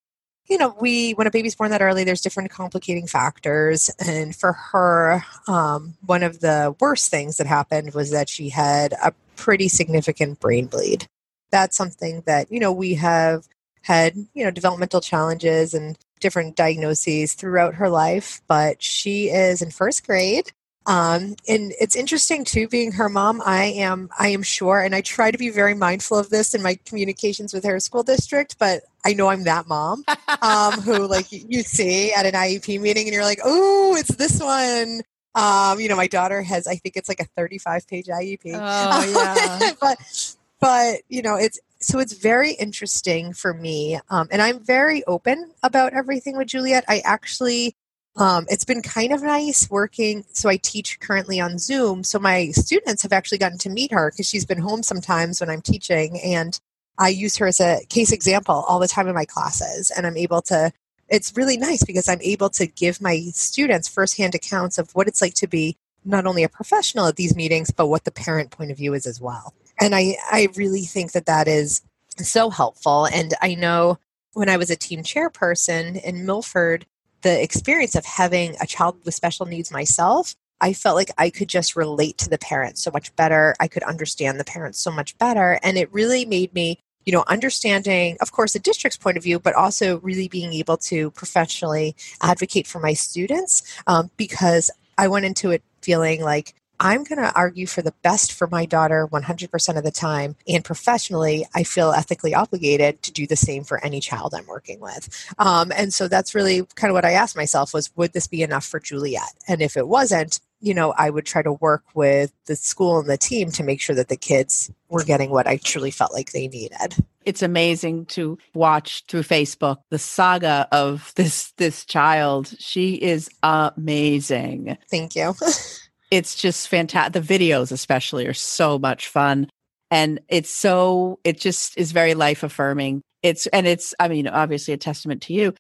you 0.48 0.58
know, 0.58 0.76
we 0.80 1.12
when 1.14 1.28
a 1.28 1.32
baby's 1.32 1.56
born 1.56 1.72
that 1.72 1.82
early, 1.82 2.04
there's 2.04 2.22
different 2.22 2.52
complicating 2.52 3.08
factors. 3.08 3.90
And 4.00 4.36
for 4.36 4.54
her, 4.54 5.24
um, 5.48 5.96
one 6.06 6.24
of 6.24 6.40
the 6.40 6.76
worst 6.80 7.10
things 7.10 7.38
that 7.38 7.48
happened 7.48 7.94
was 7.94 8.12
that 8.12 8.30
she 8.30 8.50
had 8.50 8.94
a 8.94 9.14
pretty 9.36 9.68
significant 9.68 10.40
brain 10.40 10.68
bleed. 10.68 11.08
That's 11.52 11.76
something 11.78 12.24
that 12.26 12.52
you 12.52 12.60
know 12.60 12.72
we 12.72 12.96
have 12.96 13.48
had 13.82 14.16
you 14.34 14.44
know 14.44 14.52
developmental 14.52 15.02
challenges 15.02 15.74
and 15.74 15.98
different 16.20 16.56
diagnoses 16.56 17.34
throughout 17.34 17.76
her 17.76 17.90
life. 17.90 18.42
But 18.48 18.84
she 18.84 19.30
is 19.30 19.62
in 19.62 19.72
first 19.72 20.06
grade 20.06 20.52
um, 20.88 21.36
and 21.48 21.74
it's 21.80 21.96
interesting 21.96 22.44
too, 22.44 22.68
being 22.68 22.92
her 22.94 23.10
mom. 23.10 23.42
I 23.46 23.66
am, 23.66 24.10
I 24.18 24.30
am 24.30 24.44
sure, 24.44 24.82
and 24.82 24.94
I 24.94 25.02
try 25.02 25.32
to 25.32 25.38
be 25.38 25.50
very 25.50 25.74
mindful 25.74 26.18
of 26.18 26.30
this 26.30 26.54
in 26.54 26.62
my 26.62 26.78
communications 26.86 27.54
with 27.54 27.64
her 27.64 27.80
school 27.80 28.04
district. 28.04 28.58
But 28.60 28.84
I 29.04 29.14
know 29.14 29.28
I'm 29.28 29.44
that 29.46 29.68
mom 29.68 30.04
um, 30.42 30.74
who, 30.82 31.08
like, 31.08 31.32
you 31.32 31.64
see 31.64 32.14
at 32.14 32.26
an 32.26 32.34
IEP 32.34 32.80
meeting, 32.80 33.08
and 33.08 33.14
you're 33.14 33.24
like, 33.24 33.42
"Oh, 33.44 33.96
it's 33.98 34.16
this 34.16 34.40
one." 34.42 35.02
Um, 35.34 35.80
you 35.80 35.90
know, 35.90 35.98
my 35.98 36.08
daughter 36.08 36.42
has, 36.42 36.66
I 36.66 36.76
think 36.78 36.96
it's 36.96 37.10
like 37.10 37.20
a 37.20 37.26
35 37.36 37.88
page 37.88 38.06
IEP. 38.06 38.40
Oh, 38.54 39.60
yeah. 39.60 39.72
but, 39.82 40.36
but 40.62 41.02
you 41.10 41.22
know, 41.22 41.36
it's 41.36 41.60
so 41.82 42.00
it's 42.00 42.14
very 42.14 42.54
interesting 42.54 43.34
for 43.34 43.54
me, 43.54 44.00
um, 44.10 44.28
and 44.32 44.42
I'm 44.42 44.60
very 44.60 45.04
open 45.06 45.52
about 45.62 45.94
everything 45.94 46.38
with 46.38 46.48
Juliet. 46.48 46.86
I 46.88 47.02
actually 47.06 47.76
um, 48.18 48.46
it's 48.50 48.64
been 48.64 48.82
kind 48.82 49.12
of 49.12 49.22
nice 49.22 49.70
working. 49.70 50.26
So 50.32 50.50
I 50.50 50.58
teach 50.58 51.00
currently 51.00 51.40
on 51.40 51.58
Zoom. 51.58 52.04
So 52.04 52.18
my 52.18 52.52
students 52.52 53.04
have 53.04 53.12
actually 53.12 53.40
gotten 53.40 53.58
to 53.60 53.70
meet 53.70 53.92
her 53.92 54.12
because 54.12 54.28
she's 54.28 54.46
been 54.46 54.60
home 54.60 54.84
sometimes 54.84 55.42
when 55.42 55.50
I'm 55.50 55.62
teaching. 55.62 56.20
And 56.22 56.58
I 56.98 57.10
use 57.10 57.36
her 57.38 57.48
as 57.48 57.60
a 57.60 57.82
case 57.90 58.12
example 58.12 58.64
all 58.68 58.80
the 58.80 58.88
time 58.88 59.08
in 59.08 59.16
my 59.16 59.26
classes. 59.26 59.92
And 59.92 60.08
I'm 60.08 60.16
able 60.16 60.42
to, 60.44 60.72
it's 61.10 61.36
really 61.36 61.58
nice 61.58 61.84
because 61.84 62.08
I'm 62.08 62.22
able 62.22 62.50
to 62.52 62.68
give 62.68 63.02
my 63.02 63.20
students 63.34 63.90
firsthand 63.90 64.34
accounts 64.34 64.78
of 64.78 64.92
what 64.96 65.08
it's 65.08 65.22
like 65.22 65.34
to 65.36 65.48
be 65.48 65.76
not 66.06 66.26
only 66.26 66.44
a 66.44 66.50
professional 66.50 67.08
at 67.08 67.18
these 67.18 67.36
meetings, 67.36 67.72
but 67.72 67.88
what 67.88 68.06
the 68.06 68.12
parent 68.12 68.52
point 68.52 68.72
of 68.72 68.78
view 68.78 68.94
is 68.94 69.06
as 69.06 69.20
well. 69.20 69.54
And 69.80 69.94
I, 69.94 70.16
I 70.32 70.48
really 70.56 70.84
think 70.84 71.12
that 71.12 71.26
that 71.26 71.48
is 71.50 71.82
so 72.18 72.50
helpful. 72.50 73.08
And 73.08 73.34
I 73.42 73.56
know 73.56 74.00
when 74.34 74.48
I 74.48 74.56
was 74.56 74.70
a 74.70 74.76
team 74.76 75.04
chairperson 75.04 76.02
in 76.02 76.26
Milford, 76.26 76.86
the 77.22 77.42
experience 77.42 77.96
of 77.96 78.06
having 78.06 78.56
a 78.62 78.68
child 78.68 78.98
with 79.04 79.16
special 79.16 79.46
needs 79.46 79.72
myself, 79.72 80.36
I 80.62 80.74
felt 80.74 80.96
like 80.96 81.12
I 81.18 81.30
could 81.30 81.50
just 81.50 81.76
relate 81.76 82.18
to 82.20 82.30
the 82.30 82.38
parents 82.38 82.82
so 82.82 82.92
much 82.92 83.16
better. 83.16 83.56
I 83.60 83.68
could 83.68 83.84
understand 83.84 84.40
the 84.40 84.46
parents 84.46 84.80
so 84.80 84.92
much 84.92 85.18
better. 85.18 85.60
And 85.62 85.78
it 85.78 85.92
really 85.94 86.26
made 86.26 86.54
me, 86.54 86.80
you 87.06 87.12
know, 87.12 87.24
understanding, 87.28 88.18
of 88.22 88.32
course, 88.32 88.54
the 88.54 88.60
district's 88.60 88.98
point 88.98 89.18
of 89.18 89.24
view, 89.24 89.40
but 89.40 89.54
also 89.54 90.00
really 90.00 90.28
being 90.28 90.54
able 90.54 90.78
to 90.78 91.12
professionally 91.12 91.96
advocate 92.22 92.68
for 92.68 92.80
my 92.80 92.94
students 92.94 93.64
um, 93.88 94.12
because 94.18 94.72
I 94.98 95.08
went 95.08 95.26
into 95.26 95.52
it 95.52 95.62
feeling 95.82 96.22
like 96.22 96.56
I'm 96.80 97.04
going 97.04 97.20
to 97.20 97.34
argue 97.36 97.68
for 97.68 97.82
the 97.82 97.94
best 98.02 98.34
for 98.34 98.48
my 98.48 98.66
daughter 98.66 99.08
100% 99.12 99.78
of 99.78 99.84
the 99.84 99.92
time. 99.92 100.36
And 100.48 100.64
professionally, 100.64 101.46
I 101.54 101.64
feel 101.64 101.92
ethically 101.92 102.34
obligated 102.34 103.02
to 103.04 103.12
do 103.12 103.28
the 103.28 103.36
same 103.36 103.64
for 103.64 103.84
any 103.84 104.00
child 104.00 104.34
I'm 104.34 104.48
working 104.48 104.80
with. 104.80 105.10
Um, 105.38 105.72
and 105.76 105.94
so 105.94 106.08
that's 106.08 106.36
really 106.36 106.66
kind 106.76 106.90
of 106.90 106.96
what 106.96 107.06
I 107.06 107.12
asked 107.12 107.36
myself 107.36 107.74
was, 107.74 107.96
would 107.96 108.14
this 108.14 108.28
be 108.28 108.44
enough 108.44 108.66
for 108.66 108.80
Juliet? 108.80 109.34
And 109.48 109.62
if 109.62 109.78
it 109.78 109.88
wasn't, 109.88 110.40
you 110.62 110.74
know, 110.74 110.94
I 110.98 111.10
would 111.10 111.26
try 111.26 111.42
to 111.42 111.54
work 111.54 111.84
with 111.94 112.32
the 112.46 112.56
school 112.56 113.00
and 113.00 113.10
the 113.10 113.18
team 113.18 113.52
to 113.52 113.64
make 113.64 113.82
sure 113.82 113.96
that 113.96 114.08
the 114.08 114.18
kids 114.18 114.72
were 114.90 115.04
getting 115.04 115.30
what 115.30 115.48
I 115.48 115.58
truly 115.58 115.92
felt 115.92 116.14
like 116.14 116.32
they 116.32 116.48
needed. 116.48 116.96
It's 117.24 117.42
amazing 117.42 118.06
to 118.08 118.38
watch 118.54 119.04
through 119.08 119.24
Facebook 119.24 119.78
the 119.90 120.00
saga 120.00 120.68
of 120.72 121.12
this 121.16 121.52
this 121.58 121.86
child. 121.86 122.54
She 122.60 122.96
is 122.96 123.30
amazing. 123.44 124.78
Thank 124.90 125.16
you. 125.16 125.34
it's 126.12 126.36
just 126.36 126.68
fantastic. 126.68 127.14
The 127.14 127.38
videos, 127.38 127.72
especially, 127.72 128.26
are 128.28 128.34
so 128.34 128.78
much 128.78 129.08
fun. 129.08 129.50
And 129.92 130.20
it's 130.28 130.50
so, 130.50 131.20
it 131.24 131.40
just 131.40 131.78
is 131.78 131.92
very 131.92 132.14
life 132.14 132.44
affirming. 132.44 133.02
It's, 133.24 133.48
and 133.48 133.68
it's, 133.68 133.94
I 134.00 134.08
mean, 134.08 134.28
obviously 134.28 134.74
a 134.74 134.78
testament 134.78 135.22
to 135.24 135.34
you. 135.34 135.54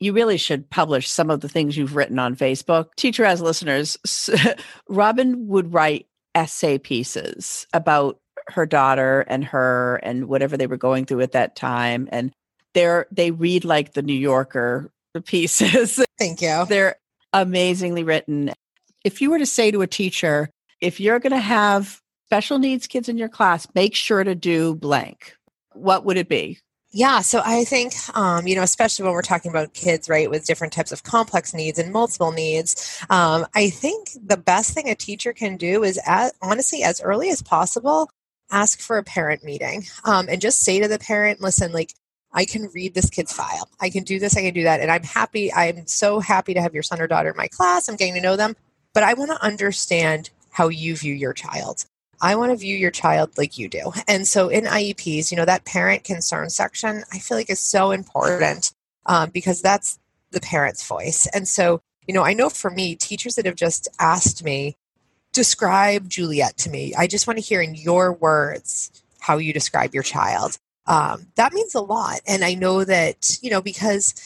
You 0.00 0.12
really 0.12 0.36
should 0.36 0.70
publish 0.70 1.08
some 1.08 1.30
of 1.30 1.40
the 1.40 1.48
things 1.48 1.76
you've 1.76 1.96
written 1.96 2.18
on 2.18 2.36
Facebook. 2.36 2.94
Teacher 2.96 3.24
as 3.24 3.40
listeners, 3.40 3.96
Robyn 4.88 5.48
would 5.48 5.72
write 5.72 6.06
essay 6.34 6.78
pieces 6.78 7.66
about 7.72 8.18
her 8.48 8.66
daughter 8.66 9.22
and 9.28 9.44
her 9.44 9.96
and 10.02 10.28
whatever 10.28 10.56
they 10.56 10.66
were 10.66 10.76
going 10.76 11.04
through 11.04 11.20
at 11.20 11.32
that 11.32 11.56
time. 11.56 12.08
And 12.12 12.32
they're, 12.74 13.06
they 13.10 13.32
read 13.32 13.64
like 13.64 13.94
the 13.94 14.02
New 14.02 14.14
Yorker 14.14 14.92
pieces. 15.24 16.02
Thank 16.18 16.42
you. 16.42 16.64
They're 16.68 16.96
amazingly 17.32 18.04
written 18.04 18.52
if 19.04 19.20
you 19.20 19.30
were 19.30 19.38
to 19.38 19.46
say 19.46 19.70
to 19.70 19.82
a 19.82 19.86
teacher, 19.86 20.50
if 20.80 21.00
you're 21.00 21.18
going 21.18 21.32
to 21.32 21.38
have 21.38 22.00
special 22.26 22.58
needs 22.58 22.86
kids 22.86 23.08
in 23.08 23.18
your 23.18 23.28
class, 23.28 23.66
make 23.74 23.94
sure 23.94 24.22
to 24.24 24.34
do 24.34 24.74
blank, 24.74 25.36
what 25.72 26.04
would 26.04 26.16
it 26.16 26.28
be? 26.28 26.58
Yeah, 26.90 27.20
so 27.20 27.42
I 27.44 27.64
think, 27.64 27.92
um, 28.16 28.46
you 28.46 28.54
know, 28.54 28.62
especially 28.62 29.04
when 29.04 29.12
we're 29.12 29.20
talking 29.20 29.50
about 29.50 29.74
kids, 29.74 30.08
right, 30.08 30.30
with 30.30 30.46
different 30.46 30.72
types 30.72 30.90
of 30.90 31.02
complex 31.02 31.52
needs 31.52 31.78
and 31.78 31.92
multiple 31.92 32.32
needs, 32.32 32.98
um, 33.10 33.46
I 33.54 33.68
think 33.68 34.08
the 34.24 34.38
best 34.38 34.72
thing 34.72 34.88
a 34.88 34.94
teacher 34.94 35.34
can 35.34 35.58
do 35.58 35.84
is, 35.84 36.00
at, 36.06 36.32
honestly, 36.40 36.82
as 36.82 37.02
early 37.02 37.28
as 37.28 37.42
possible, 37.42 38.10
ask 38.50 38.80
for 38.80 38.96
a 38.96 39.04
parent 39.04 39.44
meeting 39.44 39.84
um, 40.04 40.28
and 40.30 40.40
just 40.40 40.60
say 40.60 40.80
to 40.80 40.88
the 40.88 40.98
parent, 40.98 41.42
listen, 41.42 41.72
like, 41.72 41.92
I 42.32 42.46
can 42.46 42.70
read 42.74 42.94
this 42.94 43.10
kid's 43.10 43.32
file. 43.32 43.68
I 43.80 43.90
can 43.90 44.04
do 44.04 44.18
this, 44.18 44.36
I 44.36 44.40
can 44.40 44.54
do 44.54 44.62
that. 44.62 44.80
And 44.80 44.90
I'm 44.90 45.02
happy, 45.02 45.52
I'm 45.52 45.86
so 45.86 46.20
happy 46.20 46.54
to 46.54 46.62
have 46.62 46.72
your 46.72 46.82
son 46.82 47.00
or 47.02 47.06
daughter 47.06 47.30
in 47.30 47.36
my 47.36 47.48
class. 47.48 47.88
I'm 47.88 47.96
getting 47.96 48.14
to 48.14 48.20
know 48.20 48.36
them 48.36 48.56
but 48.98 49.04
I 49.04 49.14
want 49.14 49.30
to 49.30 49.40
understand 49.44 50.30
how 50.50 50.66
you 50.66 50.96
view 50.96 51.14
your 51.14 51.32
child. 51.32 51.84
I 52.20 52.34
want 52.34 52.50
to 52.50 52.56
view 52.56 52.76
your 52.76 52.90
child 52.90 53.38
like 53.38 53.56
you 53.56 53.68
do. 53.68 53.92
And 54.08 54.26
so 54.26 54.48
in 54.48 54.64
IEPs, 54.64 55.30
you 55.30 55.36
know, 55.36 55.44
that 55.44 55.64
parent 55.64 56.02
concern 56.02 56.50
section, 56.50 57.04
I 57.12 57.20
feel 57.20 57.36
like 57.36 57.48
is 57.48 57.60
so 57.60 57.92
important 57.92 58.72
um, 59.06 59.30
because 59.30 59.62
that's 59.62 60.00
the 60.32 60.40
parent's 60.40 60.84
voice. 60.84 61.28
And 61.32 61.46
so, 61.46 61.80
you 62.08 62.12
know, 62.12 62.24
I 62.24 62.32
know 62.32 62.48
for 62.48 62.72
me, 62.72 62.96
teachers 62.96 63.36
that 63.36 63.46
have 63.46 63.54
just 63.54 63.86
asked 64.00 64.42
me, 64.42 64.76
describe 65.32 66.08
Juliet 66.08 66.56
to 66.56 66.68
me. 66.68 66.92
I 66.98 67.06
just 67.06 67.28
want 67.28 67.38
to 67.38 67.44
hear 67.44 67.62
in 67.62 67.76
your 67.76 68.12
words 68.12 68.90
how 69.20 69.38
you 69.38 69.52
describe 69.52 69.94
your 69.94 70.02
child. 70.02 70.58
Um, 70.88 71.28
that 71.36 71.52
means 71.52 71.76
a 71.76 71.82
lot. 71.82 72.18
And 72.26 72.44
I 72.44 72.54
know 72.54 72.82
that, 72.82 73.38
you 73.42 73.50
know, 73.50 73.62
because 73.62 74.16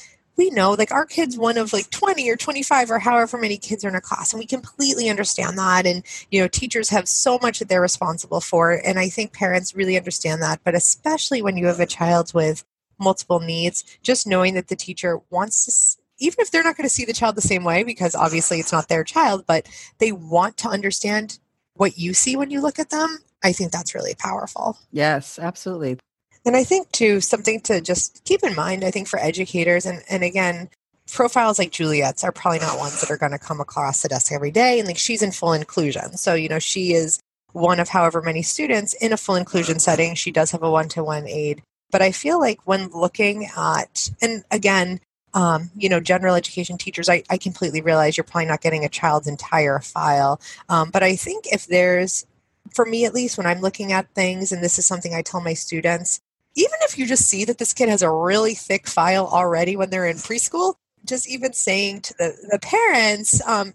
we 0.43 0.51
know 0.51 0.73
like 0.73 0.91
our 0.91 1.07
kids 1.07 1.39
one 1.39 1.57
of 1.57 1.73
like 1.73 1.89
20 1.91 2.29
or 2.29 2.37
25 2.37 2.91
or 2.91 2.99
however 2.99 3.39
many 3.39 3.57
kids 3.57 3.85
are 3.85 3.89
in 3.89 3.95
a 3.95 4.01
class 4.01 4.33
and 4.33 4.41
we 4.41 4.47
completely 4.47 5.09
understand 5.09 5.57
that 5.57 5.87
and 5.87 6.03
you 6.33 6.41
know 6.41 6.49
teachers 6.49 6.89
have 6.89 7.09
so 7.09 7.39
much 7.41 7.61
that 7.61 7.69
they're 7.69 7.81
responsible 7.81 8.41
for 8.41 8.73
and 8.73 8.99
i 8.99 9.09
think 9.09 9.33
parents 9.33 9.77
really 9.77 9.97
understand 9.97 10.43
that 10.43 10.61
but 10.65 10.75
especially 10.75 11.41
when 11.43 11.57
you 11.57 11.67
have 11.67 11.79
a 11.79 11.87
child 11.87 12.35
with 12.35 12.65
multiple 12.99 13.39
needs 13.39 13.85
just 14.03 14.27
knowing 14.27 14.55
that 14.55 14.67
the 14.67 14.75
teacher 14.75 15.21
wants 15.31 15.65
to 15.65 16.03
even 16.19 16.41
if 16.41 16.51
they're 16.51 16.65
not 16.65 16.77
going 16.77 16.89
to 16.89 16.95
see 16.95 17.05
the 17.05 17.13
child 17.13 17.37
the 17.37 17.41
same 17.41 17.63
way 17.63 17.85
because 17.85 18.17
obviously 18.17 18.59
it's 18.59 18.73
not 18.73 18.89
their 18.89 19.05
child 19.05 19.45
but 19.47 19.69
they 19.99 20.11
want 20.11 20.57
to 20.57 20.69
understand 20.69 21.39
what 21.75 21.99
you 21.99 22.13
see 22.13 22.35
when 22.35 22.51
you 22.51 22.61
look 22.61 22.81
at 22.81 22.91
them 22.91 23.19
i 23.45 23.53
think 23.53 23.71
that's 23.71 23.95
really 23.95 24.17
powerful. 24.17 24.77
Yes 24.91 25.39
absolutely 25.39 25.99
and 26.45 26.57
I 26.57 26.65
think, 26.65 26.91
too, 26.93 27.21
something 27.21 27.61
to 27.63 27.81
just 27.81 28.25
keep 28.25 28.43
in 28.43 28.55
mind, 28.55 28.85
I 28.85 28.91
think, 28.91 29.09
for 29.09 29.19
educators, 29.19 29.87
and, 29.87 30.03
and 30.09 30.23
again, 30.23 30.69
profiles 31.11 31.59
like 31.59 31.73
Juliet's 31.73 32.25
are 32.25 32.33
probably 32.33 32.61
not 32.61 32.79
ones 32.79 33.01
that 33.01 33.11
are 33.11 33.17
going 33.17 33.33
to 33.33 33.39
come 33.39 33.61
across 33.61 34.03
the 34.03 34.09
desk 34.09 34.33
every 34.33 34.51
day. 34.51 34.79
And 34.79 34.89
like 34.89 34.99
she's 34.99 35.23
in 35.23 35.33
full 35.33 35.53
inclusion. 35.53 36.17
So, 36.17 36.35
you 36.35 36.49
know, 36.49 36.59
she 36.59 36.93
is 36.93 37.21
one 37.53 37.81
of 37.81 37.89
however 37.89 38.23
many 38.23 38.43
students 38.43 38.95
in 38.95 39.13
a 39.13 39.17
full 39.17 39.35
inclusion 39.35 39.79
setting. 39.79 40.15
She 40.15 40.31
does 40.31 40.53
have 40.53 40.63
a 40.63 40.71
one 40.71 40.89
to 40.91 41.05
one 41.05 41.27
aid. 41.29 41.63
But 41.91 42.01
I 42.01 42.13
feel 42.13 42.41
like 42.41 42.67
when 42.67 42.89
looking 42.89 43.49
at, 43.57 44.11
and 44.23 44.45
again, 44.51 45.01
um, 45.35 45.71
you 45.77 45.89
know, 45.89 46.01
general 46.01 46.35
education 46.35 46.79
teachers, 46.79 47.09
I, 47.09 47.23
I 47.29 47.37
completely 47.37 47.83
realize 47.83 48.17
you're 48.17 48.25
probably 48.25 48.47
not 48.47 48.63
getting 48.63 48.85
a 48.85 48.89
child's 48.89 49.29
entire 49.29 49.81
file. 49.81 50.41
Um, 50.69 50.91
but 50.91 51.03
I 51.03 51.17
think 51.17 51.45
if 51.53 51.67
there's, 51.67 52.27
for 52.75 52.87
me 52.87 53.05
at 53.05 53.15
least, 53.15 53.37
when 53.37 53.47
I'm 53.47 53.61
looking 53.61 53.93
at 53.93 54.09
things, 54.15 54.53
and 54.53 54.63
this 54.63 54.79
is 54.79 54.87
something 54.87 55.15
I 55.15 55.23
tell 55.23 55.41
my 55.41 55.55
students, 55.55 56.21
even 56.55 56.79
if 56.83 56.99
you 56.99 57.07
just 57.07 57.27
see 57.27 57.45
that 57.45 57.59
this 57.59 57.73
kid 57.73 57.89
has 57.89 58.03
a 58.03 58.11
really 58.11 58.55
thick 58.55 58.87
file 58.87 59.27
already 59.27 59.77
when 59.77 59.91
they're 59.91 60.07
in 60.07 60.17
preschool, 60.17 60.75
just 61.05 61.29
even 61.29 61.53
saying 61.53 62.03
to 62.03 62.15
the, 62.19 62.49
the 62.51 62.59
parents, 62.59 63.47
um, 63.47 63.75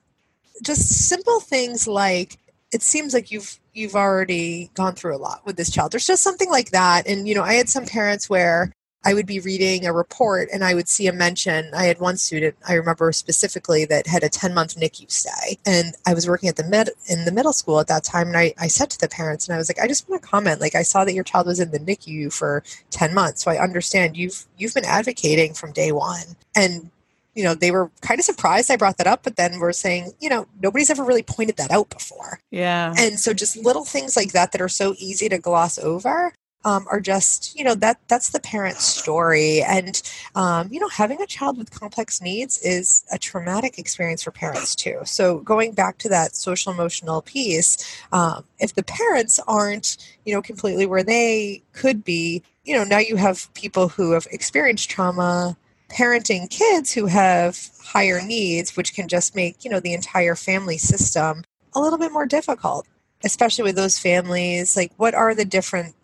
just 0.64 1.08
simple 1.08 1.40
things 1.40 1.88
like, 1.88 2.38
it 2.72 2.82
seems 2.82 3.14
like 3.14 3.32
you've 3.32 3.60
you've 3.74 3.96
already 3.96 4.72
gone 4.74 4.96
through 4.96 5.16
a 5.16 5.18
lot 5.20 5.46
with 5.46 5.56
this 5.56 5.72
child. 5.72 5.92
There's 5.92 6.08
just 6.08 6.24
something 6.24 6.50
like 6.50 6.72
that. 6.72 7.08
And 7.08 7.28
you 7.28 7.36
know, 7.36 7.44
I 7.44 7.54
had 7.54 7.70
some 7.70 7.86
parents 7.86 8.30
where 8.30 8.74
I 9.06 9.14
would 9.14 9.26
be 9.26 9.40
reading 9.40 9.86
a 9.86 9.94
report 9.94 10.50
and 10.52 10.64
I 10.64 10.74
would 10.74 10.90
see 10.90 11.08
a 11.08 11.14
mention. 11.14 11.72
I 11.74 11.86
had 11.86 12.00
one 12.00 12.18
student 12.18 12.56
I 12.68 12.74
remember 12.74 13.12
specifically 13.12 13.86
that 13.86 14.08
had 14.08 14.24
a 14.24 14.30
10 14.30 14.54
month 14.54 14.76
NICU 14.76 15.10
stay. 15.10 15.58
And 15.66 15.96
I 16.06 16.14
was 16.14 16.28
working 16.28 16.50
at 16.50 16.56
the 16.56 16.64
mid 16.64 16.90
in 17.08 17.26
the 17.26 17.32
middle 17.32 17.54
school 17.54 17.80
at 17.80 17.88
that 17.88 18.04
time. 18.04 18.28
And 18.28 18.38
I, 18.38 18.54
I 18.60 18.68
said 18.68 18.90
to 18.92 19.00
the 19.00 19.08
parents 19.08 19.48
and 19.48 19.56
I 19.56 19.58
was 19.58 19.70
like, 19.70 19.80
I 19.80 19.88
just 19.88 20.10
want 20.10 20.22
to 20.22 20.28
comment. 20.28 20.60
Like 20.60 20.76
I 20.76 20.82
saw 20.82 21.06
that 21.06 21.14
your 21.14 21.24
child 21.24 21.48
was 21.48 21.60
in 21.60 21.72
the 21.72 21.80
NICU 21.80 22.34
for 22.34 22.64
10 22.90 23.14
months. 23.14 23.44
So 23.44 23.52
I 23.52 23.62
understand 23.62 24.18
you've 24.18 24.46
you've 24.58 24.74
been 24.74 24.86
advocating 24.86 25.54
from 25.54 25.72
day 25.72 25.92
one. 25.92 26.36
And 26.56 26.90
you 27.34 27.44
know, 27.44 27.54
they 27.54 27.70
were 27.70 27.92
kind 28.02 28.20
of 28.20 28.26
surprised 28.26 28.72
I 28.72 28.78
brought 28.78 28.98
that 28.98 29.06
up, 29.06 29.22
but 29.22 29.36
then 29.36 29.60
we're 29.60 29.72
saying, 29.72 30.14
you 30.20 30.28
know, 30.28 30.48
nobody's 30.60 30.90
ever 30.90 31.04
really 31.04 31.22
pointed 31.22 31.58
that 31.58 31.70
out 31.70 31.88
before. 31.92 32.40
Yeah. 32.50 32.96
And 32.98 33.20
so 33.20 33.32
just 33.32 33.56
little 33.56 33.86
things 33.86 34.18
like 34.18 34.32
that 34.32 34.54
that 34.54 34.62
are 34.62 34.68
so 34.68 34.96
easy 34.98 35.30
to 35.30 35.38
gloss 35.38 35.78
over 35.78 36.34
um, 36.68 36.86
are 36.92 37.00
just 37.00 37.58
you 37.58 37.64
know 37.64 37.76
that 37.76 37.98
that's 38.10 38.30
the 38.32 38.42
parent's 38.42 38.84
story. 38.84 39.62
And 39.64 40.02
um, 40.36 40.68
you 40.70 40.80
know 40.82 40.90
having 40.90 41.22
a 41.22 41.26
child 41.26 41.58
with 41.58 41.72
complex 41.72 42.22
needs 42.22 42.58
is 42.58 43.06
a 43.12 43.18
traumatic 43.18 43.80
experience 43.80 44.24
for 44.24 44.32
parents 44.32 44.76
too. 44.76 45.00
So 45.06 45.40
going 45.40 45.72
back 45.72 45.98
to 46.00 46.10
that 46.10 46.36
social 46.36 46.74
emotional 46.74 47.22
piece 47.22 47.78
um, 48.12 48.44
if 48.60 48.76
the 48.76 48.84
parents 48.84 49.40
aren't 49.48 49.98
you 50.26 50.34
know 50.34 50.42
completely 50.42 50.86
where 50.86 51.04
they 51.04 51.64
could 51.72 52.04
be 52.04 52.44
you 52.66 52.76
know 52.76 52.84
now 52.84 53.00
you 53.00 53.16
have 53.16 53.54
people 53.54 53.88
who 53.88 54.12
have 54.12 54.28
experienced 54.32 54.90
trauma 54.90 55.56
parenting 55.90 56.50
kids 56.50 56.92
who 56.92 57.06
have 57.06 57.70
higher 57.82 58.22
needs 58.22 58.76
which 58.76 58.94
can 58.94 59.08
just 59.08 59.36
make 59.36 59.64
you 59.64 59.72
know 59.72 59.80
the 59.80 59.94
entire 59.94 60.36
family 60.36 60.78
system 60.78 61.44
a 61.76 61.80
little 61.80 61.98
bit 61.98 62.12
more 62.12 62.26
difficult 62.26 62.86
especially 63.24 63.64
with 63.64 63.76
those 63.76 63.98
families. 64.00 64.76
Like 64.76 64.92
what 64.98 65.14
are 65.14 65.34
the 65.34 65.46
different 65.46 65.96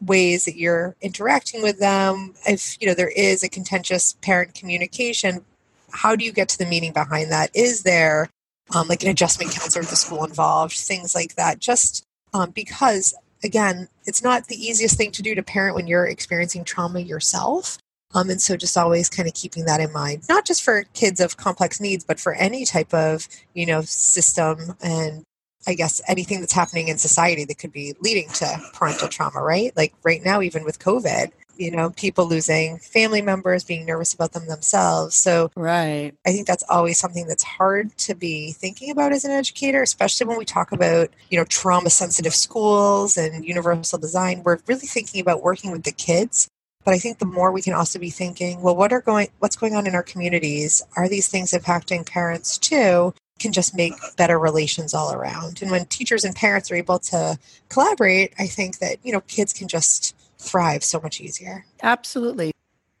ways 0.00 0.44
that 0.46 0.56
you're 0.56 0.96
interacting 1.00 1.62
with 1.62 1.78
them. 1.78 2.34
If 2.46 2.76
you 2.80 2.86
know 2.86 2.94
there 2.94 3.12
is 3.14 3.42
a 3.42 3.48
contentious 3.48 4.14
parent 4.22 4.54
communication 4.54 5.44
how 5.92 6.16
do 6.16 6.24
you 6.24 6.32
get 6.32 6.48
to 6.50 6.58
the 6.58 6.66
meaning 6.66 6.92
behind 6.92 7.30
that? 7.30 7.50
Is 7.54 7.82
there 7.82 8.30
um, 8.74 8.88
like 8.88 9.02
an 9.02 9.10
adjustment 9.10 9.52
counselor 9.52 9.82
at 9.82 9.90
the 9.90 9.96
school 9.96 10.24
involved? 10.24 10.76
Things 10.76 11.14
like 11.14 11.34
that. 11.34 11.58
Just 11.58 12.04
um, 12.32 12.50
because 12.50 13.14
again 13.42 13.88
it's 14.04 14.22
not 14.22 14.46
the 14.46 14.56
easiest 14.56 14.96
thing 14.96 15.10
to 15.12 15.22
do 15.22 15.34
to 15.34 15.42
parent 15.42 15.74
when 15.74 15.86
you're 15.86 16.06
experiencing 16.06 16.64
trauma 16.64 17.00
yourself. 17.00 17.78
Um, 18.12 18.28
and 18.28 18.42
so 18.42 18.56
just 18.56 18.76
always 18.76 19.08
kind 19.08 19.28
of 19.28 19.34
keeping 19.34 19.66
that 19.66 19.80
in 19.80 19.92
mind. 19.92 20.24
Not 20.28 20.44
just 20.44 20.64
for 20.64 20.84
kids 20.94 21.20
of 21.20 21.36
complex 21.36 21.80
needs 21.80 22.04
but 22.04 22.20
for 22.20 22.34
any 22.34 22.64
type 22.64 22.92
of 22.94 23.28
you 23.54 23.66
know 23.66 23.82
system 23.82 24.76
and 24.82 25.24
I 25.66 25.74
guess 25.74 26.00
anything 26.08 26.40
that's 26.40 26.52
happening 26.52 26.88
in 26.88 26.98
society 26.98 27.44
that 27.44 27.58
could 27.58 27.72
be 27.72 27.94
leading 28.00 28.28
to 28.30 28.60
parental 28.72 29.08
trauma, 29.08 29.42
right? 29.42 29.76
Like 29.76 29.94
right 30.02 30.24
now, 30.24 30.40
even 30.40 30.64
with 30.64 30.78
COVID, 30.78 31.32
you 31.60 31.70
know, 31.70 31.90
people 31.90 32.26
losing 32.26 32.78
family 32.78 33.20
members, 33.20 33.64
being 33.64 33.84
nervous 33.84 34.14
about 34.14 34.32
them 34.32 34.46
themselves. 34.46 35.14
So, 35.14 35.50
right. 35.54 36.14
I 36.26 36.32
think 36.32 36.46
that's 36.46 36.64
always 36.70 36.98
something 36.98 37.26
that's 37.26 37.42
hard 37.42 37.96
to 37.98 38.14
be 38.14 38.52
thinking 38.52 38.90
about 38.90 39.12
as 39.12 39.26
an 39.26 39.30
educator, 39.30 39.82
especially 39.82 40.26
when 40.26 40.38
we 40.38 40.46
talk 40.46 40.72
about, 40.72 41.10
you 41.28 41.38
know, 41.38 41.44
trauma 41.44 41.90
sensitive 41.90 42.34
schools 42.34 43.18
and 43.18 43.44
universal 43.44 43.98
design. 43.98 44.42
We're 44.42 44.58
really 44.66 44.86
thinking 44.86 45.20
about 45.20 45.42
working 45.42 45.70
with 45.70 45.84
the 45.84 45.92
kids. 45.92 46.48
But 46.82 46.94
I 46.94 46.98
think 46.98 47.18
the 47.18 47.26
more 47.26 47.52
we 47.52 47.60
can 47.60 47.74
also 47.74 47.98
be 47.98 48.08
thinking, 48.08 48.62
well, 48.62 48.74
what 48.74 48.90
are 48.90 49.02
going, 49.02 49.28
what's 49.38 49.56
going 49.56 49.74
on 49.74 49.86
in 49.86 49.94
our 49.94 50.02
communities? 50.02 50.80
Are 50.96 51.10
these 51.10 51.28
things 51.28 51.50
impacting 51.50 52.06
parents 52.06 52.56
too? 52.56 53.12
Can 53.40 53.52
just 53.52 53.74
make 53.74 53.94
better 54.16 54.38
relations 54.38 54.94
all 54.94 55.12
around. 55.12 55.62
And 55.62 55.70
when 55.70 55.86
teachers 55.86 56.24
and 56.24 56.36
parents 56.36 56.70
are 56.70 56.76
able 56.76 56.98
to 57.00 57.38
collaborate, 57.68 58.32
I 58.38 58.46
think 58.46 58.78
that, 58.78 58.98
you 59.02 59.12
know, 59.12 59.22
kids 59.22 59.52
can 59.52 59.66
just 59.66 60.14
thrive 60.38 60.84
so 60.84 61.00
much 61.00 61.20
easier. 61.20 61.64
Absolutely. 61.82 62.52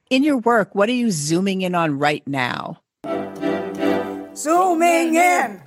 In 0.08 0.24
your 0.24 0.38
work, 0.38 0.74
what 0.74 0.88
are 0.88 0.92
you 0.92 1.12
zooming 1.12 1.62
in 1.62 1.76
on 1.76 1.98
right 1.98 2.26
now? 2.26 2.80
Zooming 4.34 5.14
in. 5.14 5.62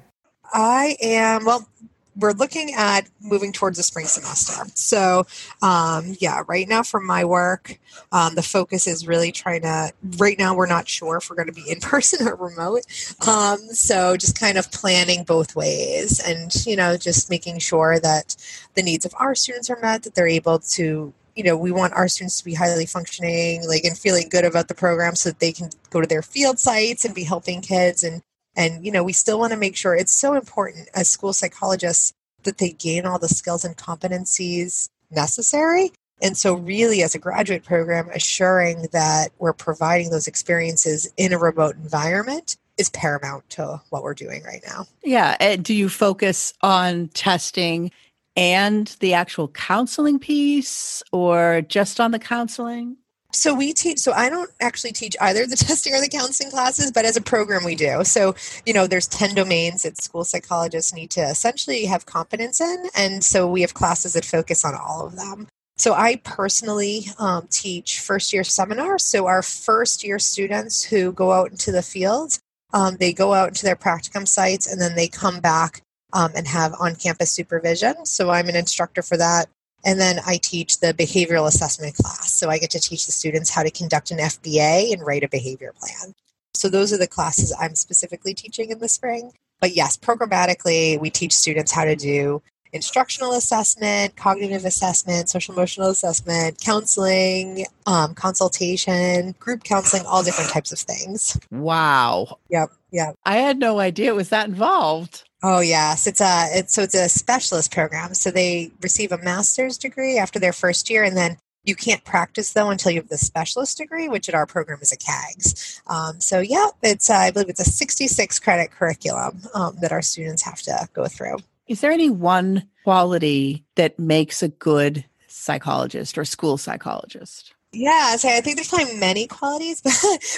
I 0.54 0.98
am, 1.02 1.46
well, 1.46 1.68
we're 2.16 2.34
looking 2.34 2.74
at 2.74 3.10
moving 3.22 3.52
towards 3.52 3.78
the 3.78 3.84
spring 3.84 4.06
semester. 4.06 4.64
So, 4.76 5.26
um, 5.62 6.16
yeah, 6.20 6.44
right 6.48 6.68
now 6.68 6.84
for 6.84 7.00
my 7.00 7.26
work, 7.26 7.80
um, 8.12 8.36
the 8.36 8.44
focus 8.44 8.88
is 8.88 9.08
really 9.08 9.32
trying 9.32 9.62
to. 9.62 9.92
Right 10.18 10.38
now, 10.38 10.56
we're 10.56 10.68
not 10.68 10.88
sure 10.88 11.18
if 11.18 11.30
we're 11.30 11.36
going 11.36 11.48
to 11.48 11.54
be 11.54 11.70
in 11.70 11.80
person 11.82 12.28
or 12.28 12.36
remote. 12.36 12.82
Um, 13.28 13.58
so, 13.72 14.18
just 14.18 14.40
kind 14.40 14.58
of 14.58 14.72
planning 14.72 15.24
both 15.24 15.56
ways, 15.56 16.20
and 16.20 16.54
you 16.66 16.76
know, 16.76 16.98
just 16.98 17.30
making 17.30 17.60
sure 17.60 18.00
that 18.00 18.36
the 18.76 18.84
needs 18.84 19.06
of 19.06 19.14
our 19.20 19.36
students 19.36 19.70
are 19.70 19.80
met, 19.82 20.04
that 20.04 20.16
they're 20.16 20.28
able 20.28 20.60
to 20.60 21.14
you 21.36 21.44
know, 21.44 21.58
we 21.58 21.72
want 21.72 21.94
our 21.94 22.08
students 22.08 22.38
to 22.38 22.46
be 22.46 22.54
highly 22.54 22.86
functioning, 22.86 23.68
like, 23.68 23.84
and 23.84 23.98
feeling 23.98 24.30
good 24.30 24.46
about 24.46 24.68
the 24.68 24.76
program 24.76 25.16
so 25.16 25.30
that 25.30 25.40
they 25.40 25.52
can 25.52 25.70
go 25.90 26.00
to 26.00 26.06
their 26.06 26.22
field 26.22 26.60
sites 26.60 27.06
and 27.06 27.16
be 27.16 27.24
helping 27.24 27.60
kids 27.60 28.04
and 28.04 28.22
and, 28.56 28.86
you 28.86 28.92
know, 28.92 29.04
we 29.04 29.14
still 29.14 29.40
want 29.40 29.52
to 29.52 29.58
make 29.58 29.76
sure 29.76 29.96
it's 29.96 30.14
so 30.14 30.34
important 30.34 30.90
as 30.94 31.10
school 31.10 31.34
psychologists 31.34 32.14
that 32.44 32.58
they 32.58 32.72
gain 32.72 33.06
all 33.06 33.20
the 33.20 33.28
skills 33.28 33.66
and 33.66 33.78
competencies 33.78 34.90
necessary. 35.12 35.92
And 36.22 36.38
so, 36.38 36.54
really, 36.54 37.02
as 37.02 37.16
a 37.16 37.20
graduate 37.20 37.66
program, 37.66 38.10
assuring 38.10 38.88
that 38.92 39.30
we're 39.40 39.54
providing 39.54 40.10
those 40.10 40.28
experiences 40.28 41.12
in 41.18 41.34
a 41.34 41.38
remote 41.38 41.76
environment 41.76 42.58
is 42.78 42.90
paramount 42.90 43.50
to 43.52 43.82
what 43.90 44.04
we're 44.04 44.14
doing 44.14 44.44
right 44.44 44.64
now. 44.66 44.86
Yeah. 45.04 45.36
And 45.40 45.64
do 45.64 45.74
you 45.74 45.90
focus 45.90 46.54
on 46.62 47.10
testing 47.10 47.92
and 48.36 48.88
the 49.00 49.14
actual 49.14 49.48
counseling 49.50 50.18
piece 50.18 51.04
or 51.12 51.62
just 51.68 52.00
on 52.00 52.12
the 52.12 52.20
counseling? 52.20 52.98
So 53.34 53.54
we 53.54 53.74
teach. 53.74 54.00
So 54.00 54.14
I 54.14 54.30
don't 54.30 54.52
actually 54.62 54.92
teach 54.92 55.16
either 55.20 55.46
the 55.46 55.56
testing 55.68 55.94
or 55.94 56.02
the 56.02 56.08
counseling 56.08 56.52
classes, 56.52 56.92
but 56.92 57.06
as 57.06 57.18
a 57.18 57.22
program 57.22 57.64
we 57.64 57.76
do. 57.76 58.04
So 58.04 58.36
you 58.66 58.74
know, 58.74 58.88
there's 58.88 59.08
ten 59.08 59.36
domains 59.36 59.84
that 59.84 60.02
school 60.02 60.24
psychologists 60.24 60.94
need 60.94 61.10
to 61.12 61.22
essentially 61.22 61.86
have 61.86 62.06
competence 62.06 62.62
in, 62.62 62.90
and 62.96 63.24
so 63.24 63.48
we 63.48 63.62
have 63.62 63.74
classes 63.74 64.14
that 64.14 64.26
focus 64.26 64.64
on 64.64 64.76
all 64.76 65.06
of 65.06 65.16
them. 65.16 65.48
So 65.78 65.94
I 65.94 66.18
personally 66.18 67.08
um, 67.18 67.48
teach 67.50 68.00
first 68.00 68.32
year 68.32 68.44
seminars. 68.44 69.04
So 69.04 69.26
our 69.26 69.42
first 69.42 70.04
year 70.04 70.20
students 70.20 70.84
who 70.84 71.12
go 71.12 71.32
out 71.32 71.50
into 71.50 71.72
the 71.72 71.82
field, 71.82 72.38
um, 72.74 72.98
they 72.98 73.12
go 73.12 73.34
out 73.34 73.50
into 73.50 73.66
their 73.66 73.76
practicum 73.76 74.28
sites, 74.28 74.72
and 74.72 74.80
then 74.80 74.96
they 74.96 75.08
come 75.08 75.40
back 75.40 75.82
um, 76.14 76.32
and 76.36 76.48
have 76.48 76.74
on 76.80 76.96
campus 76.96 77.32
supervision. 77.32 78.06
So 78.06 78.30
I'm 78.30 78.48
an 78.50 78.56
instructor 78.56 79.02
for 79.02 79.18
that. 79.18 79.48
And 79.84 80.00
then 80.00 80.20
I 80.26 80.38
teach 80.42 80.80
the 80.80 80.94
behavioral 80.94 81.48
assessment 81.48 81.96
class. 81.96 82.32
So 82.32 82.50
I 82.50 82.58
get 82.58 82.72
to 82.72 82.80
teach 82.80 83.06
the 83.06 83.12
students 83.12 83.50
how 83.50 83.64
to 83.64 83.72
conduct 83.72 84.12
an 84.12 84.18
FBA 84.18 84.94
and 84.94 85.06
write 85.06 85.24
a 85.24 85.30
behavior 85.30 85.74
plan. 85.78 86.14
So 86.54 86.70
those 86.70 86.94
are 86.94 86.98
the 86.98 87.08
classes 87.08 87.54
I'm 87.60 87.76
specifically 87.76 88.34
teaching 88.34 88.70
in 88.70 88.80
the 88.80 88.88
spring. 88.88 89.32
But 89.60 89.76
yes, 89.76 89.98
programmatically, 89.98 91.00
we 91.00 91.10
teach 91.10 91.34
students 91.34 91.72
how 91.72 91.86
to 91.86 91.96
do 91.96 92.42
instructional 92.74 93.34
assessment, 93.34 94.16
cognitive 94.16 94.66
assessment, 94.66 95.30
social 95.30 95.54
emotional 95.54 95.90
assessment, 95.90 96.60
counseling, 96.60 97.66
um, 97.86 98.14
consultation, 98.16 99.36
group 99.40 99.64
counseling, 99.64 100.04
all 100.06 100.24
different 100.24 100.50
types 100.50 100.72
of 100.72 100.80
things. 100.80 101.40
Wow. 101.52 102.40
Yep. 102.50 102.70
Yep. 102.92 103.16
I 103.26 103.38
had 103.38 103.58
no 103.58 103.80
idea 103.80 104.10
it 104.10 104.16
was 104.16 104.30
that 104.30 104.48
involved. 104.48 105.24
Oh 105.46 105.60
yes, 105.60 106.08
it's 106.08 106.22
a 106.22 106.48
it's, 106.52 106.74
so 106.74 106.84
it's 106.84 106.96
a 106.96 107.10
specialist 107.10 107.74
program. 107.74 108.14
So 108.14 108.32
they 108.32 108.72
receive 108.82 109.12
a 109.12 109.18
master's 109.18 109.78
degree 109.78 110.18
after 110.18 110.40
their 110.40 110.54
first 110.54 110.90
year, 110.90 111.04
and 111.04 111.18
then 111.18 111.38
you 111.66 111.76
can't 111.76 112.04
practice 112.06 112.54
though 112.54 112.70
until 112.70 112.92
you 112.92 113.02
have 113.02 113.10
the 113.10 113.18
specialist 113.18 113.78
degree, 113.78 114.08
which 114.08 114.30
at 114.30 114.36
our 114.36 114.46
program 114.46 114.80
is 114.82 114.92
a 114.92 114.98
CAGS. 114.98 115.82
Um, 115.88 116.22
so 116.22 116.40
yeah, 116.40 116.68
it's 116.82 117.10
uh, 117.10 117.16
I 117.16 117.32
believe 117.32 117.50
it's 117.50 117.60
a 117.60 117.70
66 117.70 118.40
credit 118.40 118.72
curriculum 118.72 119.42
um, 119.54 119.76
that 119.82 119.92
our 119.92 120.02
students 120.02 120.44
have 120.44 120.62
to 120.62 120.88
go 120.94 121.08
through. 121.08 121.38
Is 121.68 121.82
there 121.82 121.92
any 121.92 122.10
one 122.10 122.70
quality 122.84 123.66
that 123.76 123.98
makes 123.98 124.44
a 124.44 124.50
good 124.50 125.06
psychologist 125.28 126.18
or 126.18 126.26
school 126.26 126.58
psychologist? 126.58 127.54
Yeah, 127.76 128.18
so 128.18 128.30
I 128.30 128.40
think 128.42 128.58
there's 128.58 128.70
probably 128.70 128.98
many 128.98 129.26
qualities, 129.26 129.82
but 129.84 129.94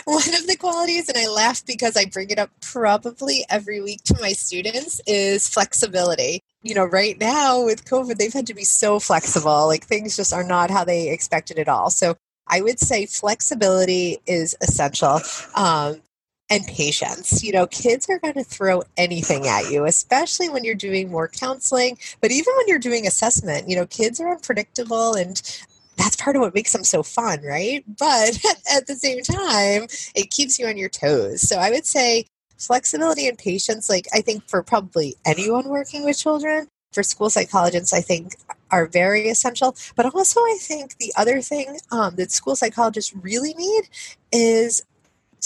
one 0.05 0.33
of 0.33 0.47
the 0.47 0.55
qualities, 0.57 1.09
and 1.09 1.17
I 1.17 1.27
laugh 1.27 1.65
because 1.65 1.97
I 1.97 2.05
bring 2.05 2.29
it 2.29 2.39
up 2.39 2.49
probably 2.61 3.45
every 3.49 3.81
week 3.81 4.03
to 4.05 4.15
my 4.21 4.31
students, 4.31 5.01
is 5.05 5.47
flexibility. 5.49 6.41
You 6.61 6.75
know, 6.75 6.85
right 6.85 7.19
now 7.19 7.63
with 7.65 7.85
COVID, 7.85 8.17
they've 8.17 8.31
had 8.33 8.47
to 8.47 8.53
be 8.53 8.63
so 8.63 8.99
flexible. 8.99 9.67
Like 9.67 9.85
things 9.85 10.15
just 10.15 10.31
are 10.31 10.45
not 10.45 10.71
how 10.71 10.85
they 10.85 11.09
expected 11.09 11.59
at 11.59 11.67
all. 11.67 11.89
So 11.89 12.15
I 12.47 12.61
would 12.61 12.79
say 12.79 13.05
flexibility 13.05 14.19
is 14.25 14.55
essential. 14.61 15.19
Um, 15.55 16.01
and 16.49 16.65
patience. 16.65 17.43
You 17.43 17.53
know, 17.53 17.67
kids 17.67 18.07
are 18.09 18.19
going 18.19 18.35
to 18.35 18.43
throw 18.43 18.83
anything 18.97 19.47
at 19.47 19.71
you, 19.71 19.85
especially 19.85 20.49
when 20.49 20.63
you're 20.63 20.75
doing 20.75 21.09
more 21.09 21.27
counseling, 21.27 21.97
but 22.21 22.31
even 22.31 22.53
when 22.57 22.67
you're 22.67 22.79
doing 22.79 23.07
assessment, 23.07 23.69
you 23.69 23.75
know, 23.75 23.85
kids 23.87 24.19
are 24.19 24.31
unpredictable 24.31 25.13
and 25.13 25.41
that's 25.97 26.17
part 26.17 26.35
of 26.35 26.41
what 26.41 26.53
makes 26.53 26.73
them 26.73 26.83
so 26.83 27.03
fun, 27.03 27.41
right? 27.41 27.83
But 27.87 28.37
at 28.71 28.87
the 28.87 28.95
same 28.95 29.23
time, 29.23 29.87
it 30.13 30.29
keeps 30.29 30.59
you 30.59 30.67
on 30.67 30.77
your 30.77 30.89
toes. 30.89 31.41
So 31.41 31.57
I 31.57 31.69
would 31.71 31.85
say 31.85 32.25
flexibility 32.57 33.27
and 33.27 33.37
patience, 33.37 33.89
like 33.89 34.05
I 34.13 34.21
think 34.21 34.47
for 34.47 34.61
probably 34.61 35.15
anyone 35.25 35.67
working 35.69 36.03
with 36.03 36.17
children, 36.17 36.67
for 36.95 37.03
school 37.03 37.29
psychologists, 37.29 37.93
I 37.93 37.99
think, 37.99 38.35
are 38.71 38.87
very 38.87 39.27
essential. 39.27 39.75
But 39.95 40.13
also, 40.15 40.39
I 40.39 40.57
think 40.59 40.97
the 40.97 41.13
other 41.17 41.41
thing 41.41 41.77
um, 41.91 42.15
that 42.15 42.31
school 42.31 42.55
psychologists 42.55 43.13
really 43.13 43.53
need 43.53 43.83
is 44.31 44.81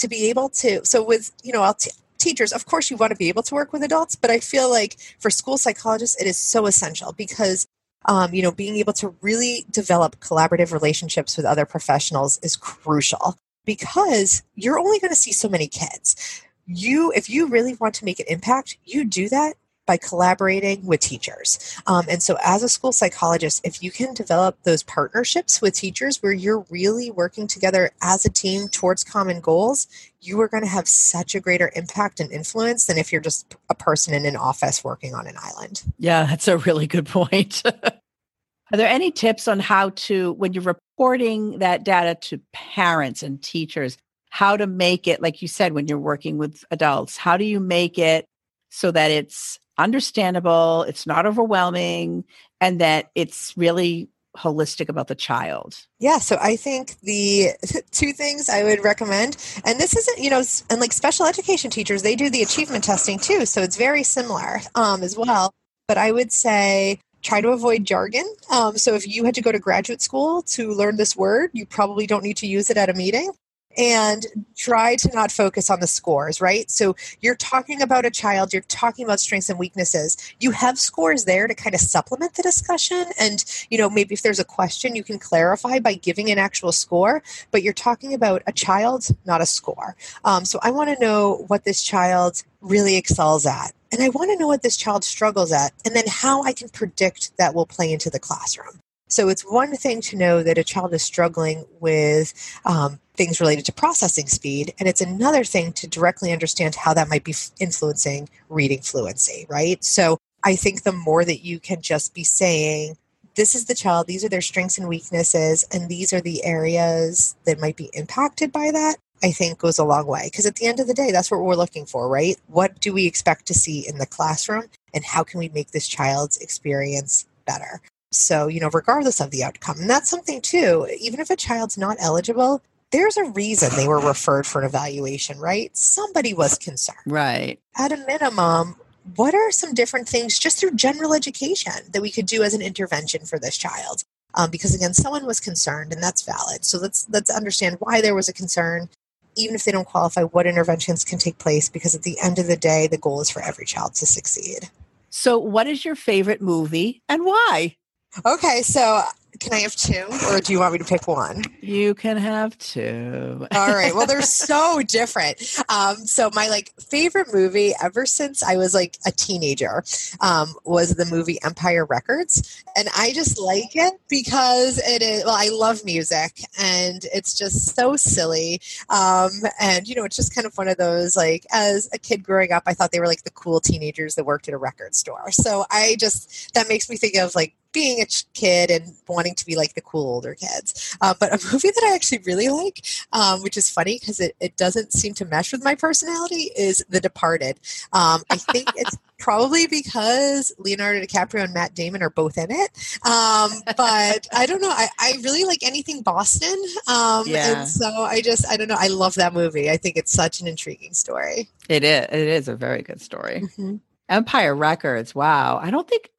to 0.00 0.08
be 0.08 0.28
able 0.28 0.48
to. 0.50 0.84
So, 0.84 1.02
with, 1.02 1.32
you 1.42 1.52
know, 1.52 1.62
I'll 1.62 1.74
t- 1.74 1.90
teachers, 2.18 2.52
of 2.52 2.66
course, 2.66 2.90
you 2.90 2.96
want 2.96 3.10
to 3.10 3.16
be 3.16 3.28
able 3.28 3.42
to 3.44 3.54
work 3.54 3.72
with 3.72 3.82
adults, 3.82 4.16
but 4.16 4.30
I 4.30 4.40
feel 4.40 4.70
like 4.70 4.96
for 5.18 5.30
school 5.30 5.56
psychologists, 5.56 6.20
it 6.20 6.26
is 6.26 6.38
so 6.38 6.66
essential 6.66 7.12
because 7.12 7.66
um, 8.06 8.32
you 8.32 8.42
know, 8.42 8.52
being 8.52 8.76
able 8.76 8.92
to 8.94 9.14
really 9.20 9.66
develop 9.70 10.20
collaborative 10.20 10.72
relationships 10.72 11.36
with 11.36 11.46
other 11.46 11.66
professionals 11.66 12.38
is 12.42 12.56
crucial 12.56 13.36
because 13.66 14.42
you're 14.54 14.78
only 14.78 14.98
going 14.98 15.10
to 15.10 15.16
see 15.16 15.32
so 15.32 15.48
many 15.48 15.68
kids. 15.68 16.42
You, 16.66 17.12
if 17.14 17.28
you 17.28 17.46
really 17.48 17.74
want 17.74 17.94
to 17.96 18.04
make 18.04 18.20
an 18.20 18.26
impact, 18.28 18.78
you 18.84 19.04
do 19.04 19.28
that 19.28 19.54
by 19.90 19.96
collaborating 19.96 20.86
with 20.86 21.00
teachers. 21.00 21.58
Um, 21.88 22.04
and 22.08 22.22
so, 22.22 22.38
as 22.44 22.62
a 22.62 22.68
school 22.68 22.92
psychologist, 22.92 23.60
if 23.64 23.82
you 23.82 23.90
can 23.90 24.14
develop 24.14 24.56
those 24.62 24.84
partnerships 24.84 25.60
with 25.60 25.74
teachers 25.74 26.22
where 26.22 26.30
you're 26.30 26.64
really 26.70 27.10
working 27.10 27.48
together 27.48 27.90
as 28.00 28.24
a 28.24 28.30
team 28.30 28.68
towards 28.68 29.02
common 29.02 29.40
goals, 29.40 29.88
you 30.20 30.40
are 30.40 30.46
going 30.46 30.62
to 30.62 30.68
have 30.68 30.86
such 30.86 31.34
a 31.34 31.40
greater 31.40 31.72
impact 31.74 32.20
and 32.20 32.30
influence 32.30 32.84
than 32.86 32.98
if 32.98 33.10
you're 33.10 33.20
just 33.20 33.56
a 33.68 33.74
person 33.74 34.14
in 34.14 34.24
an 34.26 34.36
office 34.36 34.84
working 34.84 35.12
on 35.12 35.26
an 35.26 35.34
island. 35.42 35.82
Yeah, 35.98 36.24
that's 36.24 36.46
a 36.46 36.58
really 36.58 36.86
good 36.86 37.06
point. 37.06 37.64
Are 38.72 38.76
there 38.76 38.88
any 38.88 39.10
tips 39.10 39.48
on 39.48 39.58
how 39.58 39.90
to, 40.06 40.34
when 40.34 40.52
you're 40.52 40.62
reporting 40.62 41.58
that 41.58 41.82
data 41.82 42.16
to 42.28 42.40
parents 42.52 43.24
and 43.24 43.42
teachers, 43.42 43.98
how 44.28 44.56
to 44.56 44.68
make 44.68 45.08
it, 45.08 45.20
like 45.20 45.42
you 45.42 45.48
said, 45.48 45.72
when 45.72 45.88
you're 45.88 45.98
working 45.98 46.38
with 46.38 46.64
adults, 46.70 47.16
how 47.16 47.36
do 47.36 47.44
you 47.44 47.58
make 47.58 47.98
it 47.98 48.26
so 48.70 48.90
that 48.92 49.10
it's 49.10 49.58
understandable, 49.78 50.82
it's 50.82 51.06
not 51.06 51.26
overwhelming, 51.26 52.24
and 52.60 52.80
that 52.80 53.10
it's 53.14 53.54
really 53.56 54.08
holistic 54.36 54.88
about 54.88 55.08
the 55.08 55.14
child? 55.14 55.76
Yeah, 55.98 56.18
so 56.18 56.38
I 56.40 56.56
think 56.56 56.98
the 57.00 57.50
two 57.90 58.12
things 58.12 58.48
I 58.48 58.62
would 58.62 58.82
recommend, 58.82 59.36
and 59.64 59.78
this 59.78 59.96
isn't, 59.96 60.18
you 60.18 60.30
know, 60.30 60.42
and 60.68 60.80
like 60.80 60.92
special 60.92 61.26
education 61.26 61.70
teachers, 61.70 62.02
they 62.02 62.16
do 62.16 62.30
the 62.30 62.42
achievement 62.42 62.84
testing 62.84 63.18
too, 63.18 63.46
so 63.46 63.62
it's 63.62 63.76
very 63.76 64.02
similar 64.02 64.60
um, 64.74 65.02
as 65.02 65.16
well. 65.16 65.52
But 65.88 65.98
I 65.98 66.12
would 66.12 66.32
say 66.32 67.00
try 67.22 67.40
to 67.40 67.48
avoid 67.48 67.84
jargon. 67.84 68.24
Um, 68.50 68.78
so 68.78 68.94
if 68.94 69.06
you 69.06 69.24
had 69.24 69.34
to 69.34 69.42
go 69.42 69.52
to 69.52 69.58
graduate 69.58 70.00
school 70.00 70.42
to 70.42 70.72
learn 70.72 70.96
this 70.96 71.16
word, 71.16 71.50
you 71.52 71.66
probably 71.66 72.06
don't 72.06 72.24
need 72.24 72.38
to 72.38 72.46
use 72.46 72.70
it 72.70 72.76
at 72.76 72.88
a 72.88 72.94
meeting 72.94 73.32
and 73.76 74.26
try 74.56 74.96
to 74.96 75.08
not 75.14 75.30
focus 75.30 75.70
on 75.70 75.80
the 75.80 75.86
scores, 75.86 76.40
right? 76.40 76.70
So 76.70 76.96
you're 77.20 77.36
talking 77.36 77.80
about 77.82 78.04
a 78.04 78.10
child, 78.10 78.52
you're 78.52 78.62
talking 78.62 79.04
about 79.04 79.20
strengths 79.20 79.48
and 79.48 79.58
weaknesses. 79.58 80.16
You 80.40 80.50
have 80.50 80.78
scores 80.78 81.24
there 81.24 81.46
to 81.46 81.54
kind 81.54 81.74
of 81.74 81.80
supplement 81.80 82.34
the 82.34 82.42
discussion. 82.42 83.06
And, 83.18 83.44
you 83.70 83.78
know, 83.78 83.88
maybe 83.88 84.14
if 84.14 84.22
there's 84.22 84.40
a 84.40 84.44
question, 84.44 84.96
you 84.96 85.04
can 85.04 85.18
clarify 85.18 85.78
by 85.78 85.94
giving 85.94 86.30
an 86.30 86.38
actual 86.38 86.72
score, 86.72 87.22
but 87.50 87.62
you're 87.62 87.72
talking 87.72 88.14
about 88.14 88.42
a 88.46 88.52
child, 88.52 89.08
not 89.24 89.40
a 89.40 89.46
score. 89.46 89.96
Um, 90.24 90.44
so 90.44 90.58
I 90.62 90.70
want 90.70 90.90
to 90.90 91.04
know 91.04 91.44
what 91.46 91.64
this 91.64 91.82
child 91.82 92.42
really 92.60 92.96
excels 92.96 93.46
at. 93.46 93.72
And 93.92 94.02
I 94.02 94.08
want 94.10 94.30
to 94.30 94.36
know 94.36 94.46
what 94.46 94.62
this 94.62 94.76
child 94.76 95.02
struggles 95.02 95.52
at, 95.52 95.72
and 95.84 95.96
then 95.96 96.04
how 96.06 96.42
I 96.42 96.52
can 96.52 96.68
predict 96.68 97.36
that 97.38 97.54
will 97.54 97.66
play 97.66 97.92
into 97.92 98.08
the 98.08 98.20
classroom. 98.20 98.78
So 99.08 99.28
it's 99.28 99.42
one 99.42 99.74
thing 99.74 100.00
to 100.02 100.16
know 100.16 100.44
that 100.44 100.58
a 100.58 100.62
child 100.62 100.94
is 100.94 101.02
struggling 101.02 101.64
with 101.80 102.32
um, 102.64 103.00
things 103.20 103.38
related 103.38 103.66
to 103.66 103.72
processing 103.72 104.26
speed, 104.26 104.72
and 104.78 104.88
it's 104.88 105.02
another 105.02 105.44
thing 105.44 105.74
to 105.74 105.86
directly 105.86 106.32
understand 106.32 106.74
how 106.74 106.94
that 106.94 107.10
might 107.10 107.22
be 107.22 107.34
influencing 107.58 108.26
reading 108.48 108.80
fluency, 108.80 109.44
right? 109.50 109.84
So 109.84 110.16
I 110.42 110.56
think 110.56 110.84
the 110.84 110.92
more 110.92 111.22
that 111.26 111.44
you 111.44 111.60
can 111.60 111.82
just 111.82 112.14
be 112.14 112.24
saying, 112.24 112.96
this 113.34 113.54
is 113.54 113.66
the 113.66 113.74
child, 113.74 114.06
these 114.06 114.24
are 114.24 114.30
their 114.30 114.40
strengths 114.40 114.78
and 114.78 114.88
weaknesses, 114.88 115.66
and 115.70 115.86
these 115.86 116.14
are 116.14 116.22
the 116.22 116.42
areas 116.46 117.36
that 117.44 117.60
might 117.60 117.76
be 117.76 117.90
impacted 117.92 118.52
by 118.52 118.70
that, 118.70 118.96
I 119.22 119.32
think 119.32 119.58
goes 119.58 119.78
a 119.78 119.84
long 119.84 120.06
way. 120.06 120.30
Because 120.30 120.46
at 120.46 120.56
the 120.56 120.66
end 120.66 120.80
of 120.80 120.86
the 120.86 120.94
day, 120.94 121.10
that's 121.10 121.30
what 121.30 121.42
we're 121.42 121.56
looking 121.56 121.84
for, 121.84 122.08
right? 122.08 122.38
What 122.46 122.80
do 122.80 122.90
we 122.94 123.04
expect 123.04 123.44
to 123.48 123.54
see 123.54 123.86
in 123.86 123.98
the 123.98 124.06
classroom, 124.06 124.64
and 124.94 125.04
how 125.04 125.24
can 125.24 125.40
we 125.40 125.50
make 125.50 125.72
this 125.72 125.88
child's 125.88 126.38
experience 126.38 127.26
better? 127.44 127.82
So, 128.12 128.46
you 128.46 128.60
know, 128.60 128.70
regardless 128.72 129.20
of 129.20 129.30
the 129.30 129.44
outcome. 129.44 129.78
And 129.78 129.90
that's 129.90 130.08
something 130.08 130.40
too, 130.40 130.88
even 130.98 131.20
if 131.20 131.28
a 131.28 131.36
child's 131.36 131.76
not 131.76 131.98
eligible, 132.00 132.62
there's 132.90 133.16
a 133.16 133.24
reason 133.30 133.70
they 133.76 133.86
were 133.86 134.00
referred 134.00 134.46
for 134.46 134.60
an 134.60 134.66
evaluation, 134.66 135.38
right? 135.38 135.76
Somebody 135.76 136.34
was 136.34 136.58
concerned. 136.58 136.98
Right. 137.06 137.60
At 137.76 137.92
a 137.92 137.96
minimum, 137.96 138.76
what 139.16 139.34
are 139.34 139.50
some 139.50 139.74
different 139.74 140.08
things 140.08 140.38
just 140.38 140.58
through 140.58 140.72
general 140.72 141.14
education 141.14 141.72
that 141.92 142.02
we 142.02 142.10
could 142.10 142.26
do 142.26 142.42
as 142.42 142.54
an 142.54 142.62
intervention 142.62 143.24
for 143.24 143.38
this 143.38 143.56
child? 143.56 144.04
Um, 144.34 144.50
because 144.50 144.74
again, 144.74 144.94
someone 144.94 145.26
was 145.26 145.40
concerned, 145.40 145.92
and 145.92 146.02
that's 146.02 146.22
valid. 146.22 146.64
So 146.64 146.78
let's 146.78 147.06
let's 147.10 147.30
understand 147.30 147.76
why 147.80 148.00
there 148.00 148.14
was 148.14 148.28
a 148.28 148.32
concern, 148.32 148.88
even 149.36 149.54
if 149.54 149.64
they 149.64 149.72
don't 149.72 149.86
qualify. 149.86 150.22
What 150.22 150.46
interventions 150.46 151.04
can 151.04 151.18
take 151.18 151.38
place? 151.38 151.68
Because 151.68 151.94
at 151.94 152.02
the 152.02 152.16
end 152.22 152.38
of 152.38 152.46
the 152.46 152.56
day, 152.56 152.86
the 152.86 152.98
goal 152.98 153.20
is 153.20 153.30
for 153.30 153.42
every 153.42 153.64
child 153.64 153.94
to 153.94 154.06
succeed. 154.06 154.70
So, 155.10 155.36
what 155.38 155.66
is 155.66 155.84
your 155.84 155.96
favorite 155.96 156.40
movie 156.40 157.02
and 157.08 157.24
why? 157.24 157.76
Okay, 158.24 158.62
so 158.62 159.02
can 159.40 159.54
I 159.54 159.60
have 159.60 159.74
two, 159.74 160.04
or 160.30 160.40
do 160.40 160.52
you 160.52 160.60
want 160.60 160.74
me 160.74 160.78
to 160.78 160.84
pick 160.84 161.08
one? 161.08 161.42
You 161.60 161.94
can 161.94 162.18
have 162.18 162.56
two. 162.58 163.46
All 163.52 163.72
right. 163.72 163.94
Well, 163.94 164.06
they're 164.06 164.20
so 164.22 164.82
different. 164.86 165.42
Um, 165.68 165.96
so 165.96 166.30
my 166.34 166.48
like 166.48 166.72
favorite 166.78 167.28
movie 167.32 167.72
ever 167.82 168.04
since 168.04 168.42
I 168.42 168.56
was 168.56 168.74
like 168.74 168.98
a 169.06 169.10
teenager 169.10 169.82
um, 170.20 170.54
was 170.64 170.94
the 170.94 171.06
movie 171.06 171.38
Empire 171.42 171.86
Records, 171.86 172.62
and 172.76 172.88
I 172.96 173.12
just 173.12 173.40
like 173.40 173.74
it 173.74 173.94
because 174.08 174.78
it 174.78 175.00
is. 175.02 175.24
Well, 175.24 175.36
I 175.36 175.48
love 175.48 175.84
music, 175.84 176.42
and 176.60 177.04
it's 177.14 177.36
just 177.36 177.74
so 177.74 177.96
silly. 177.96 178.60
Um, 178.90 179.30
and 179.58 179.88
you 179.88 179.94
know, 179.94 180.04
it's 180.04 180.16
just 180.16 180.34
kind 180.34 180.46
of 180.46 180.54
one 180.56 180.68
of 180.68 180.76
those 180.76 181.16
like 181.16 181.46
as 181.50 181.88
a 181.94 181.98
kid 181.98 182.22
growing 182.22 182.52
up, 182.52 182.64
I 182.66 182.74
thought 182.74 182.92
they 182.92 183.00
were 183.00 183.06
like 183.06 183.24
the 183.24 183.30
cool 183.30 183.60
teenagers 183.60 184.16
that 184.16 184.24
worked 184.24 184.48
at 184.48 184.54
a 184.54 184.58
record 184.58 184.94
store. 184.94 185.30
So 185.30 185.64
I 185.70 185.96
just 185.98 186.52
that 186.52 186.68
makes 186.68 186.90
me 186.90 186.96
think 186.96 187.16
of 187.16 187.34
like 187.34 187.54
being 187.72 188.00
a 188.00 188.06
kid 188.34 188.70
and 188.70 188.94
wanting 189.08 189.34
to 189.34 189.46
be 189.46 189.56
like 189.56 189.74
the 189.74 189.80
cool 189.80 190.06
older 190.06 190.34
kids. 190.34 190.96
Uh, 191.00 191.14
but 191.18 191.32
a 191.32 191.52
movie 191.52 191.70
that 191.70 191.88
I 191.90 191.94
actually 191.94 192.20
really 192.26 192.48
like, 192.48 192.84
um, 193.12 193.42
which 193.42 193.56
is 193.56 193.70
funny 193.70 193.98
because 193.98 194.20
it, 194.20 194.36
it 194.40 194.56
doesn't 194.56 194.92
seem 194.92 195.14
to 195.14 195.24
mesh 195.24 195.52
with 195.52 195.64
my 195.64 195.74
personality, 195.74 196.50
is 196.56 196.84
The 196.88 197.00
Departed. 197.00 197.60
Um, 197.92 198.22
I 198.30 198.36
think 198.36 198.68
it's 198.76 198.96
probably 199.18 199.66
because 199.66 200.52
Leonardo 200.58 201.00
DiCaprio 201.00 201.44
and 201.44 201.54
Matt 201.54 201.74
Damon 201.74 202.02
are 202.02 202.10
both 202.10 202.38
in 202.38 202.50
it. 202.50 202.70
Um, 203.04 203.50
but 203.76 204.26
I 204.32 204.46
don't 204.46 204.60
know. 204.60 204.70
I, 204.70 204.88
I 204.98 205.14
really 205.22 205.44
like 205.44 205.62
anything 205.62 206.02
Boston. 206.02 206.56
Um, 206.88 207.24
yeah. 207.26 207.60
And 207.60 207.68
so 207.68 207.86
I 207.86 208.20
just, 208.20 208.46
I 208.48 208.56
don't 208.56 208.68
know. 208.68 208.76
I 208.78 208.88
love 208.88 209.14
that 209.16 209.34
movie. 209.34 209.70
I 209.70 209.76
think 209.76 209.96
it's 209.96 210.12
such 210.12 210.40
an 210.40 210.48
intriguing 210.48 210.94
story. 210.94 211.48
It 211.68 211.84
is. 211.84 212.06
It 212.10 212.28
is 212.28 212.48
a 212.48 212.56
very 212.56 212.82
good 212.82 213.00
story. 213.00 213.42
Mm-hmm. 213.42 213.76
Empire 214.08 214.56
Records. 214.56 215.14
Wow. 215.14 215.58
I 215.62 215.70
don't 215.70 215.88
think 215.88 216.10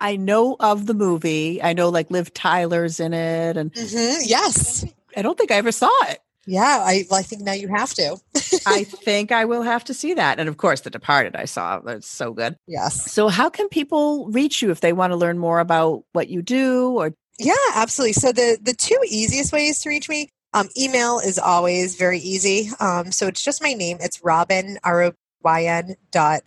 I 0.00 0.16
know 0.16 0.56
of 0.58 0.86
the 0.86 0.94
movie. 0.94 1.62
I 1.62 1.72
know 1.72 1.88
like 1.88 2.10
Liv 2.10 2.32
Tyler's 2.32 3.00
in 3.00 3.12
it, 3.12 3.56
and 3.56 3.72
mm-hmm. 3.72 4.22
yes, 4.24 4.84
I 5.16 5.22
don't 5.22 5.36
think 5.36 5.50
I 5.50 5.56
ever 5.56 5.72
saw 5.72 5.90
it. 6.04 6.20
Yeah, 6.46 6.82
I, 6.84 7.04
I 7.12 7.22
think 7.22 7.42
now 7.42 7.52
you 7.52 7.68
have 7.68 7.92
to. 7.94 8.16
I 8.66 8.84
think 8.84 9.30
I 9.30 9.44
will 9.44 9.62
have 9.62 9.84
to 9.84 9.94
see 9.94 10.14
that, 10.14 10.40
and 10.40 10.48
of 10.48 10.56
course, 10.56 10.80
The 10.80 10.90
Departed. 10.90 11.36
I 11.36 11.44
saw 11.44 11.80
it's 11.86 12.08
so 12.08 12.32
good. 12.32 12.56
Yes. 12.66 13.12
So, 13.12 13.28
how 13.28 13.50
can 13.50 13.68
people 13.68 14.28
reach 14.30 14.62
you 14.62 14.70
if 14.70 14.80
they 14.80 14.92
want 14.92 15.12
to 15.12 15.16
learn 15.16 15.38
more 15.38 15.60
about 15.60 16.04
what 16.12 16.28
you 16.28 16.40
do? 16.42 16.98
Or 16.98 17.12
yeah, 17.38 17.54
absolutely. 17.74 18.14
So 18.14 18.32
the 18.32 18.58
the 18.60 18.74
two 18.74 18.98
easiest 19.06 19.52
ways 19.52 19.80
to 19.80 19.88
reach 19.88 20.08
me. 20.08 20.30
Um, 20.52 20.68
email 20.76 21.20
is 21.20 21.38
always 21.38 21.94
very 21.94 22.18
easy. 22.18 22.70
Um, 22.80 23.12
so 23.12 23.28
it's 23.28 23.42
just 23.42 23.62
my 23.62 23.72
name. 23.72 23.98
It's 24.00 24.20
Robyn 24.22 24.78
R 24.82 25.02
O 25.04 25.12
Y 25.42 25.64
N 25.64 25.96
dot 26.10 26.42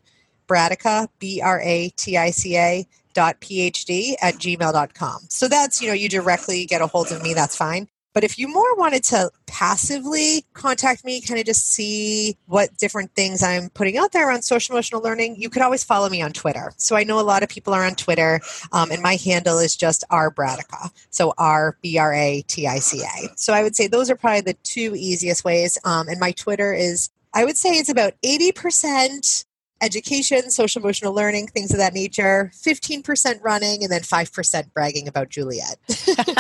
Bratica 0.48 1.08
B 1.20 1.42
R 1.42 1.62
A 1.62 1.90
T 1.90 2.18
I 2.18 2.32
C 2.32 2.58
A 2.58 2.88
phd 3.14 4.16
at 4.22 4.36
gmail.com. 4.36 5.28
So 5.30 5.48
that's, 5.48 5.82
you 5.82 5.88
know, 5.88 5.94
you 5.94 6.10
directly 6.10 6.66
get 6.66 6.82
a 6.82 6.88
hold 6.88 7.12
of 7.12 7.22
me, 7.22 7.34
that's 7.34 7.56
fine. 7.56 7.88
But 8.14 8.24
if 8.24 8.38
you 8.38 8.48
more 8.48 8.76
wanted 8.76 9.04
to 9.06 9.32
passively 9.48 10.46
contact 10.54 11.04
me, 11.04 11.20
kind 11.20 11.40
of 11.40 11.48
just 11.48 11.68
see 11.72 12.38
what 12.46 12.78
different 12.78 13.14
things 13.16 13.42
I'm 13.42 13.70
putting 13.70 13.98
out 13.98 14.12
there 14.12 14.30
on 14.30 14.44
social 14.44 14.76
emotional 14.76 15.02
learning, 15.02 15.38
you 15.40 15.50
could 15.50 15.64
always 15.64 15.84
follow 15.84 16.10
me 16.10 16.22
on 16.22 16.32
Twitter. 16.32 16.72
So 16.78 16.96
I 16.96 17.04
know 17.04 17.20
a 17.20 17.22
lot 17.22 17.42
of 17.42 17.50
people 17.50 17.74
are 17.74 17.84
on 17.84 17.96
Twitter, 17.96 18.40
um, 18.72 18.92
and 18.92 19.02
my 19.02 19.16
handle 19.16 19.58
is 19.58 19.76
just 19.76 20.04
R 20.12 20.32
Bratica. 20.32 20.92
So 21.10 21.34
R 21.40 21.76
B 21.82 21.98
R 21.98 22.14
A 22.14 22.44
T 22.48 22.68
I 22.68 22.80
C 22.80 23.02
A. 23.02 23.30
So 23.36 23.52
I 23.52 23.64
would 23.64 23.76
say 23.76 23.88
those 23.88 24.12
are 24.12 24.16
probably 24.16 24.42
the 24.42 24.54
two 24.64 24.94
easiest 24.96 25.44
ways. 25.44 25.80
Um, 25.84 26.08
and 26.08 26.20
my 26.20 26.32
Twitter 26.32 26.72
is, 26.72 27.10
I 27.34 27.46
would 27.46 27.58
say 27.58 27.72
it's 27.72 27.90
about 27.90 28.14
80% 28.22 29.46
education, 29.84 30.50
social 30.50 30.82
emotional 30.82 31.14
learning, 31.14 31.48
things 31.48 31.72
of 31.72 31.78
that 31.78 31.94
nature, 31.94 32.52
15% 32.56 33.40
running, 33.44 33.84
and 33.84 33.92
then 33.92 34.02
5% 34.02 34.74
bragging 34.74 35.08
about 35.08 35.30
Juliet. 35.30 35.78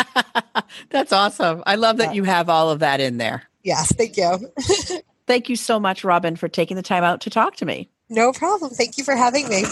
That's 0.89 1.11
awesome. 1.11 1.63
I 1.65 1.75
love 1.75 1.97
that 1.97 2.15
you 2.15 2.23
have 2.23 2.49
all 2.49 2.69
of 2.69 2.79
that 2.79 2.99
in 2.99 3.17
there. 3.17 3.43
Yes, 3.63 3.91
thank 3.93 4.17
you. 4.17 4.51
thank 5.27 5.49
you 5.49 5.55
so 5.55 5.79
much, 5.79 6.03
Robyn, 6.03 6.35
for 6.35 6.47
taking 6.47 6.75
the 6.75 6.83
time 6.83 7.03
out 7.03 7.21
to 7.21 7.29
talk 7.29 7.55
to 7.57 7.65
me. 7.65 7.89
No 8.09 8.31
problem. 8.31 8.71
Thank 8.71 8.97
you 8.97 9.03
for 9.03 9.15
having 9.15 9.47
me. 9.49 9.63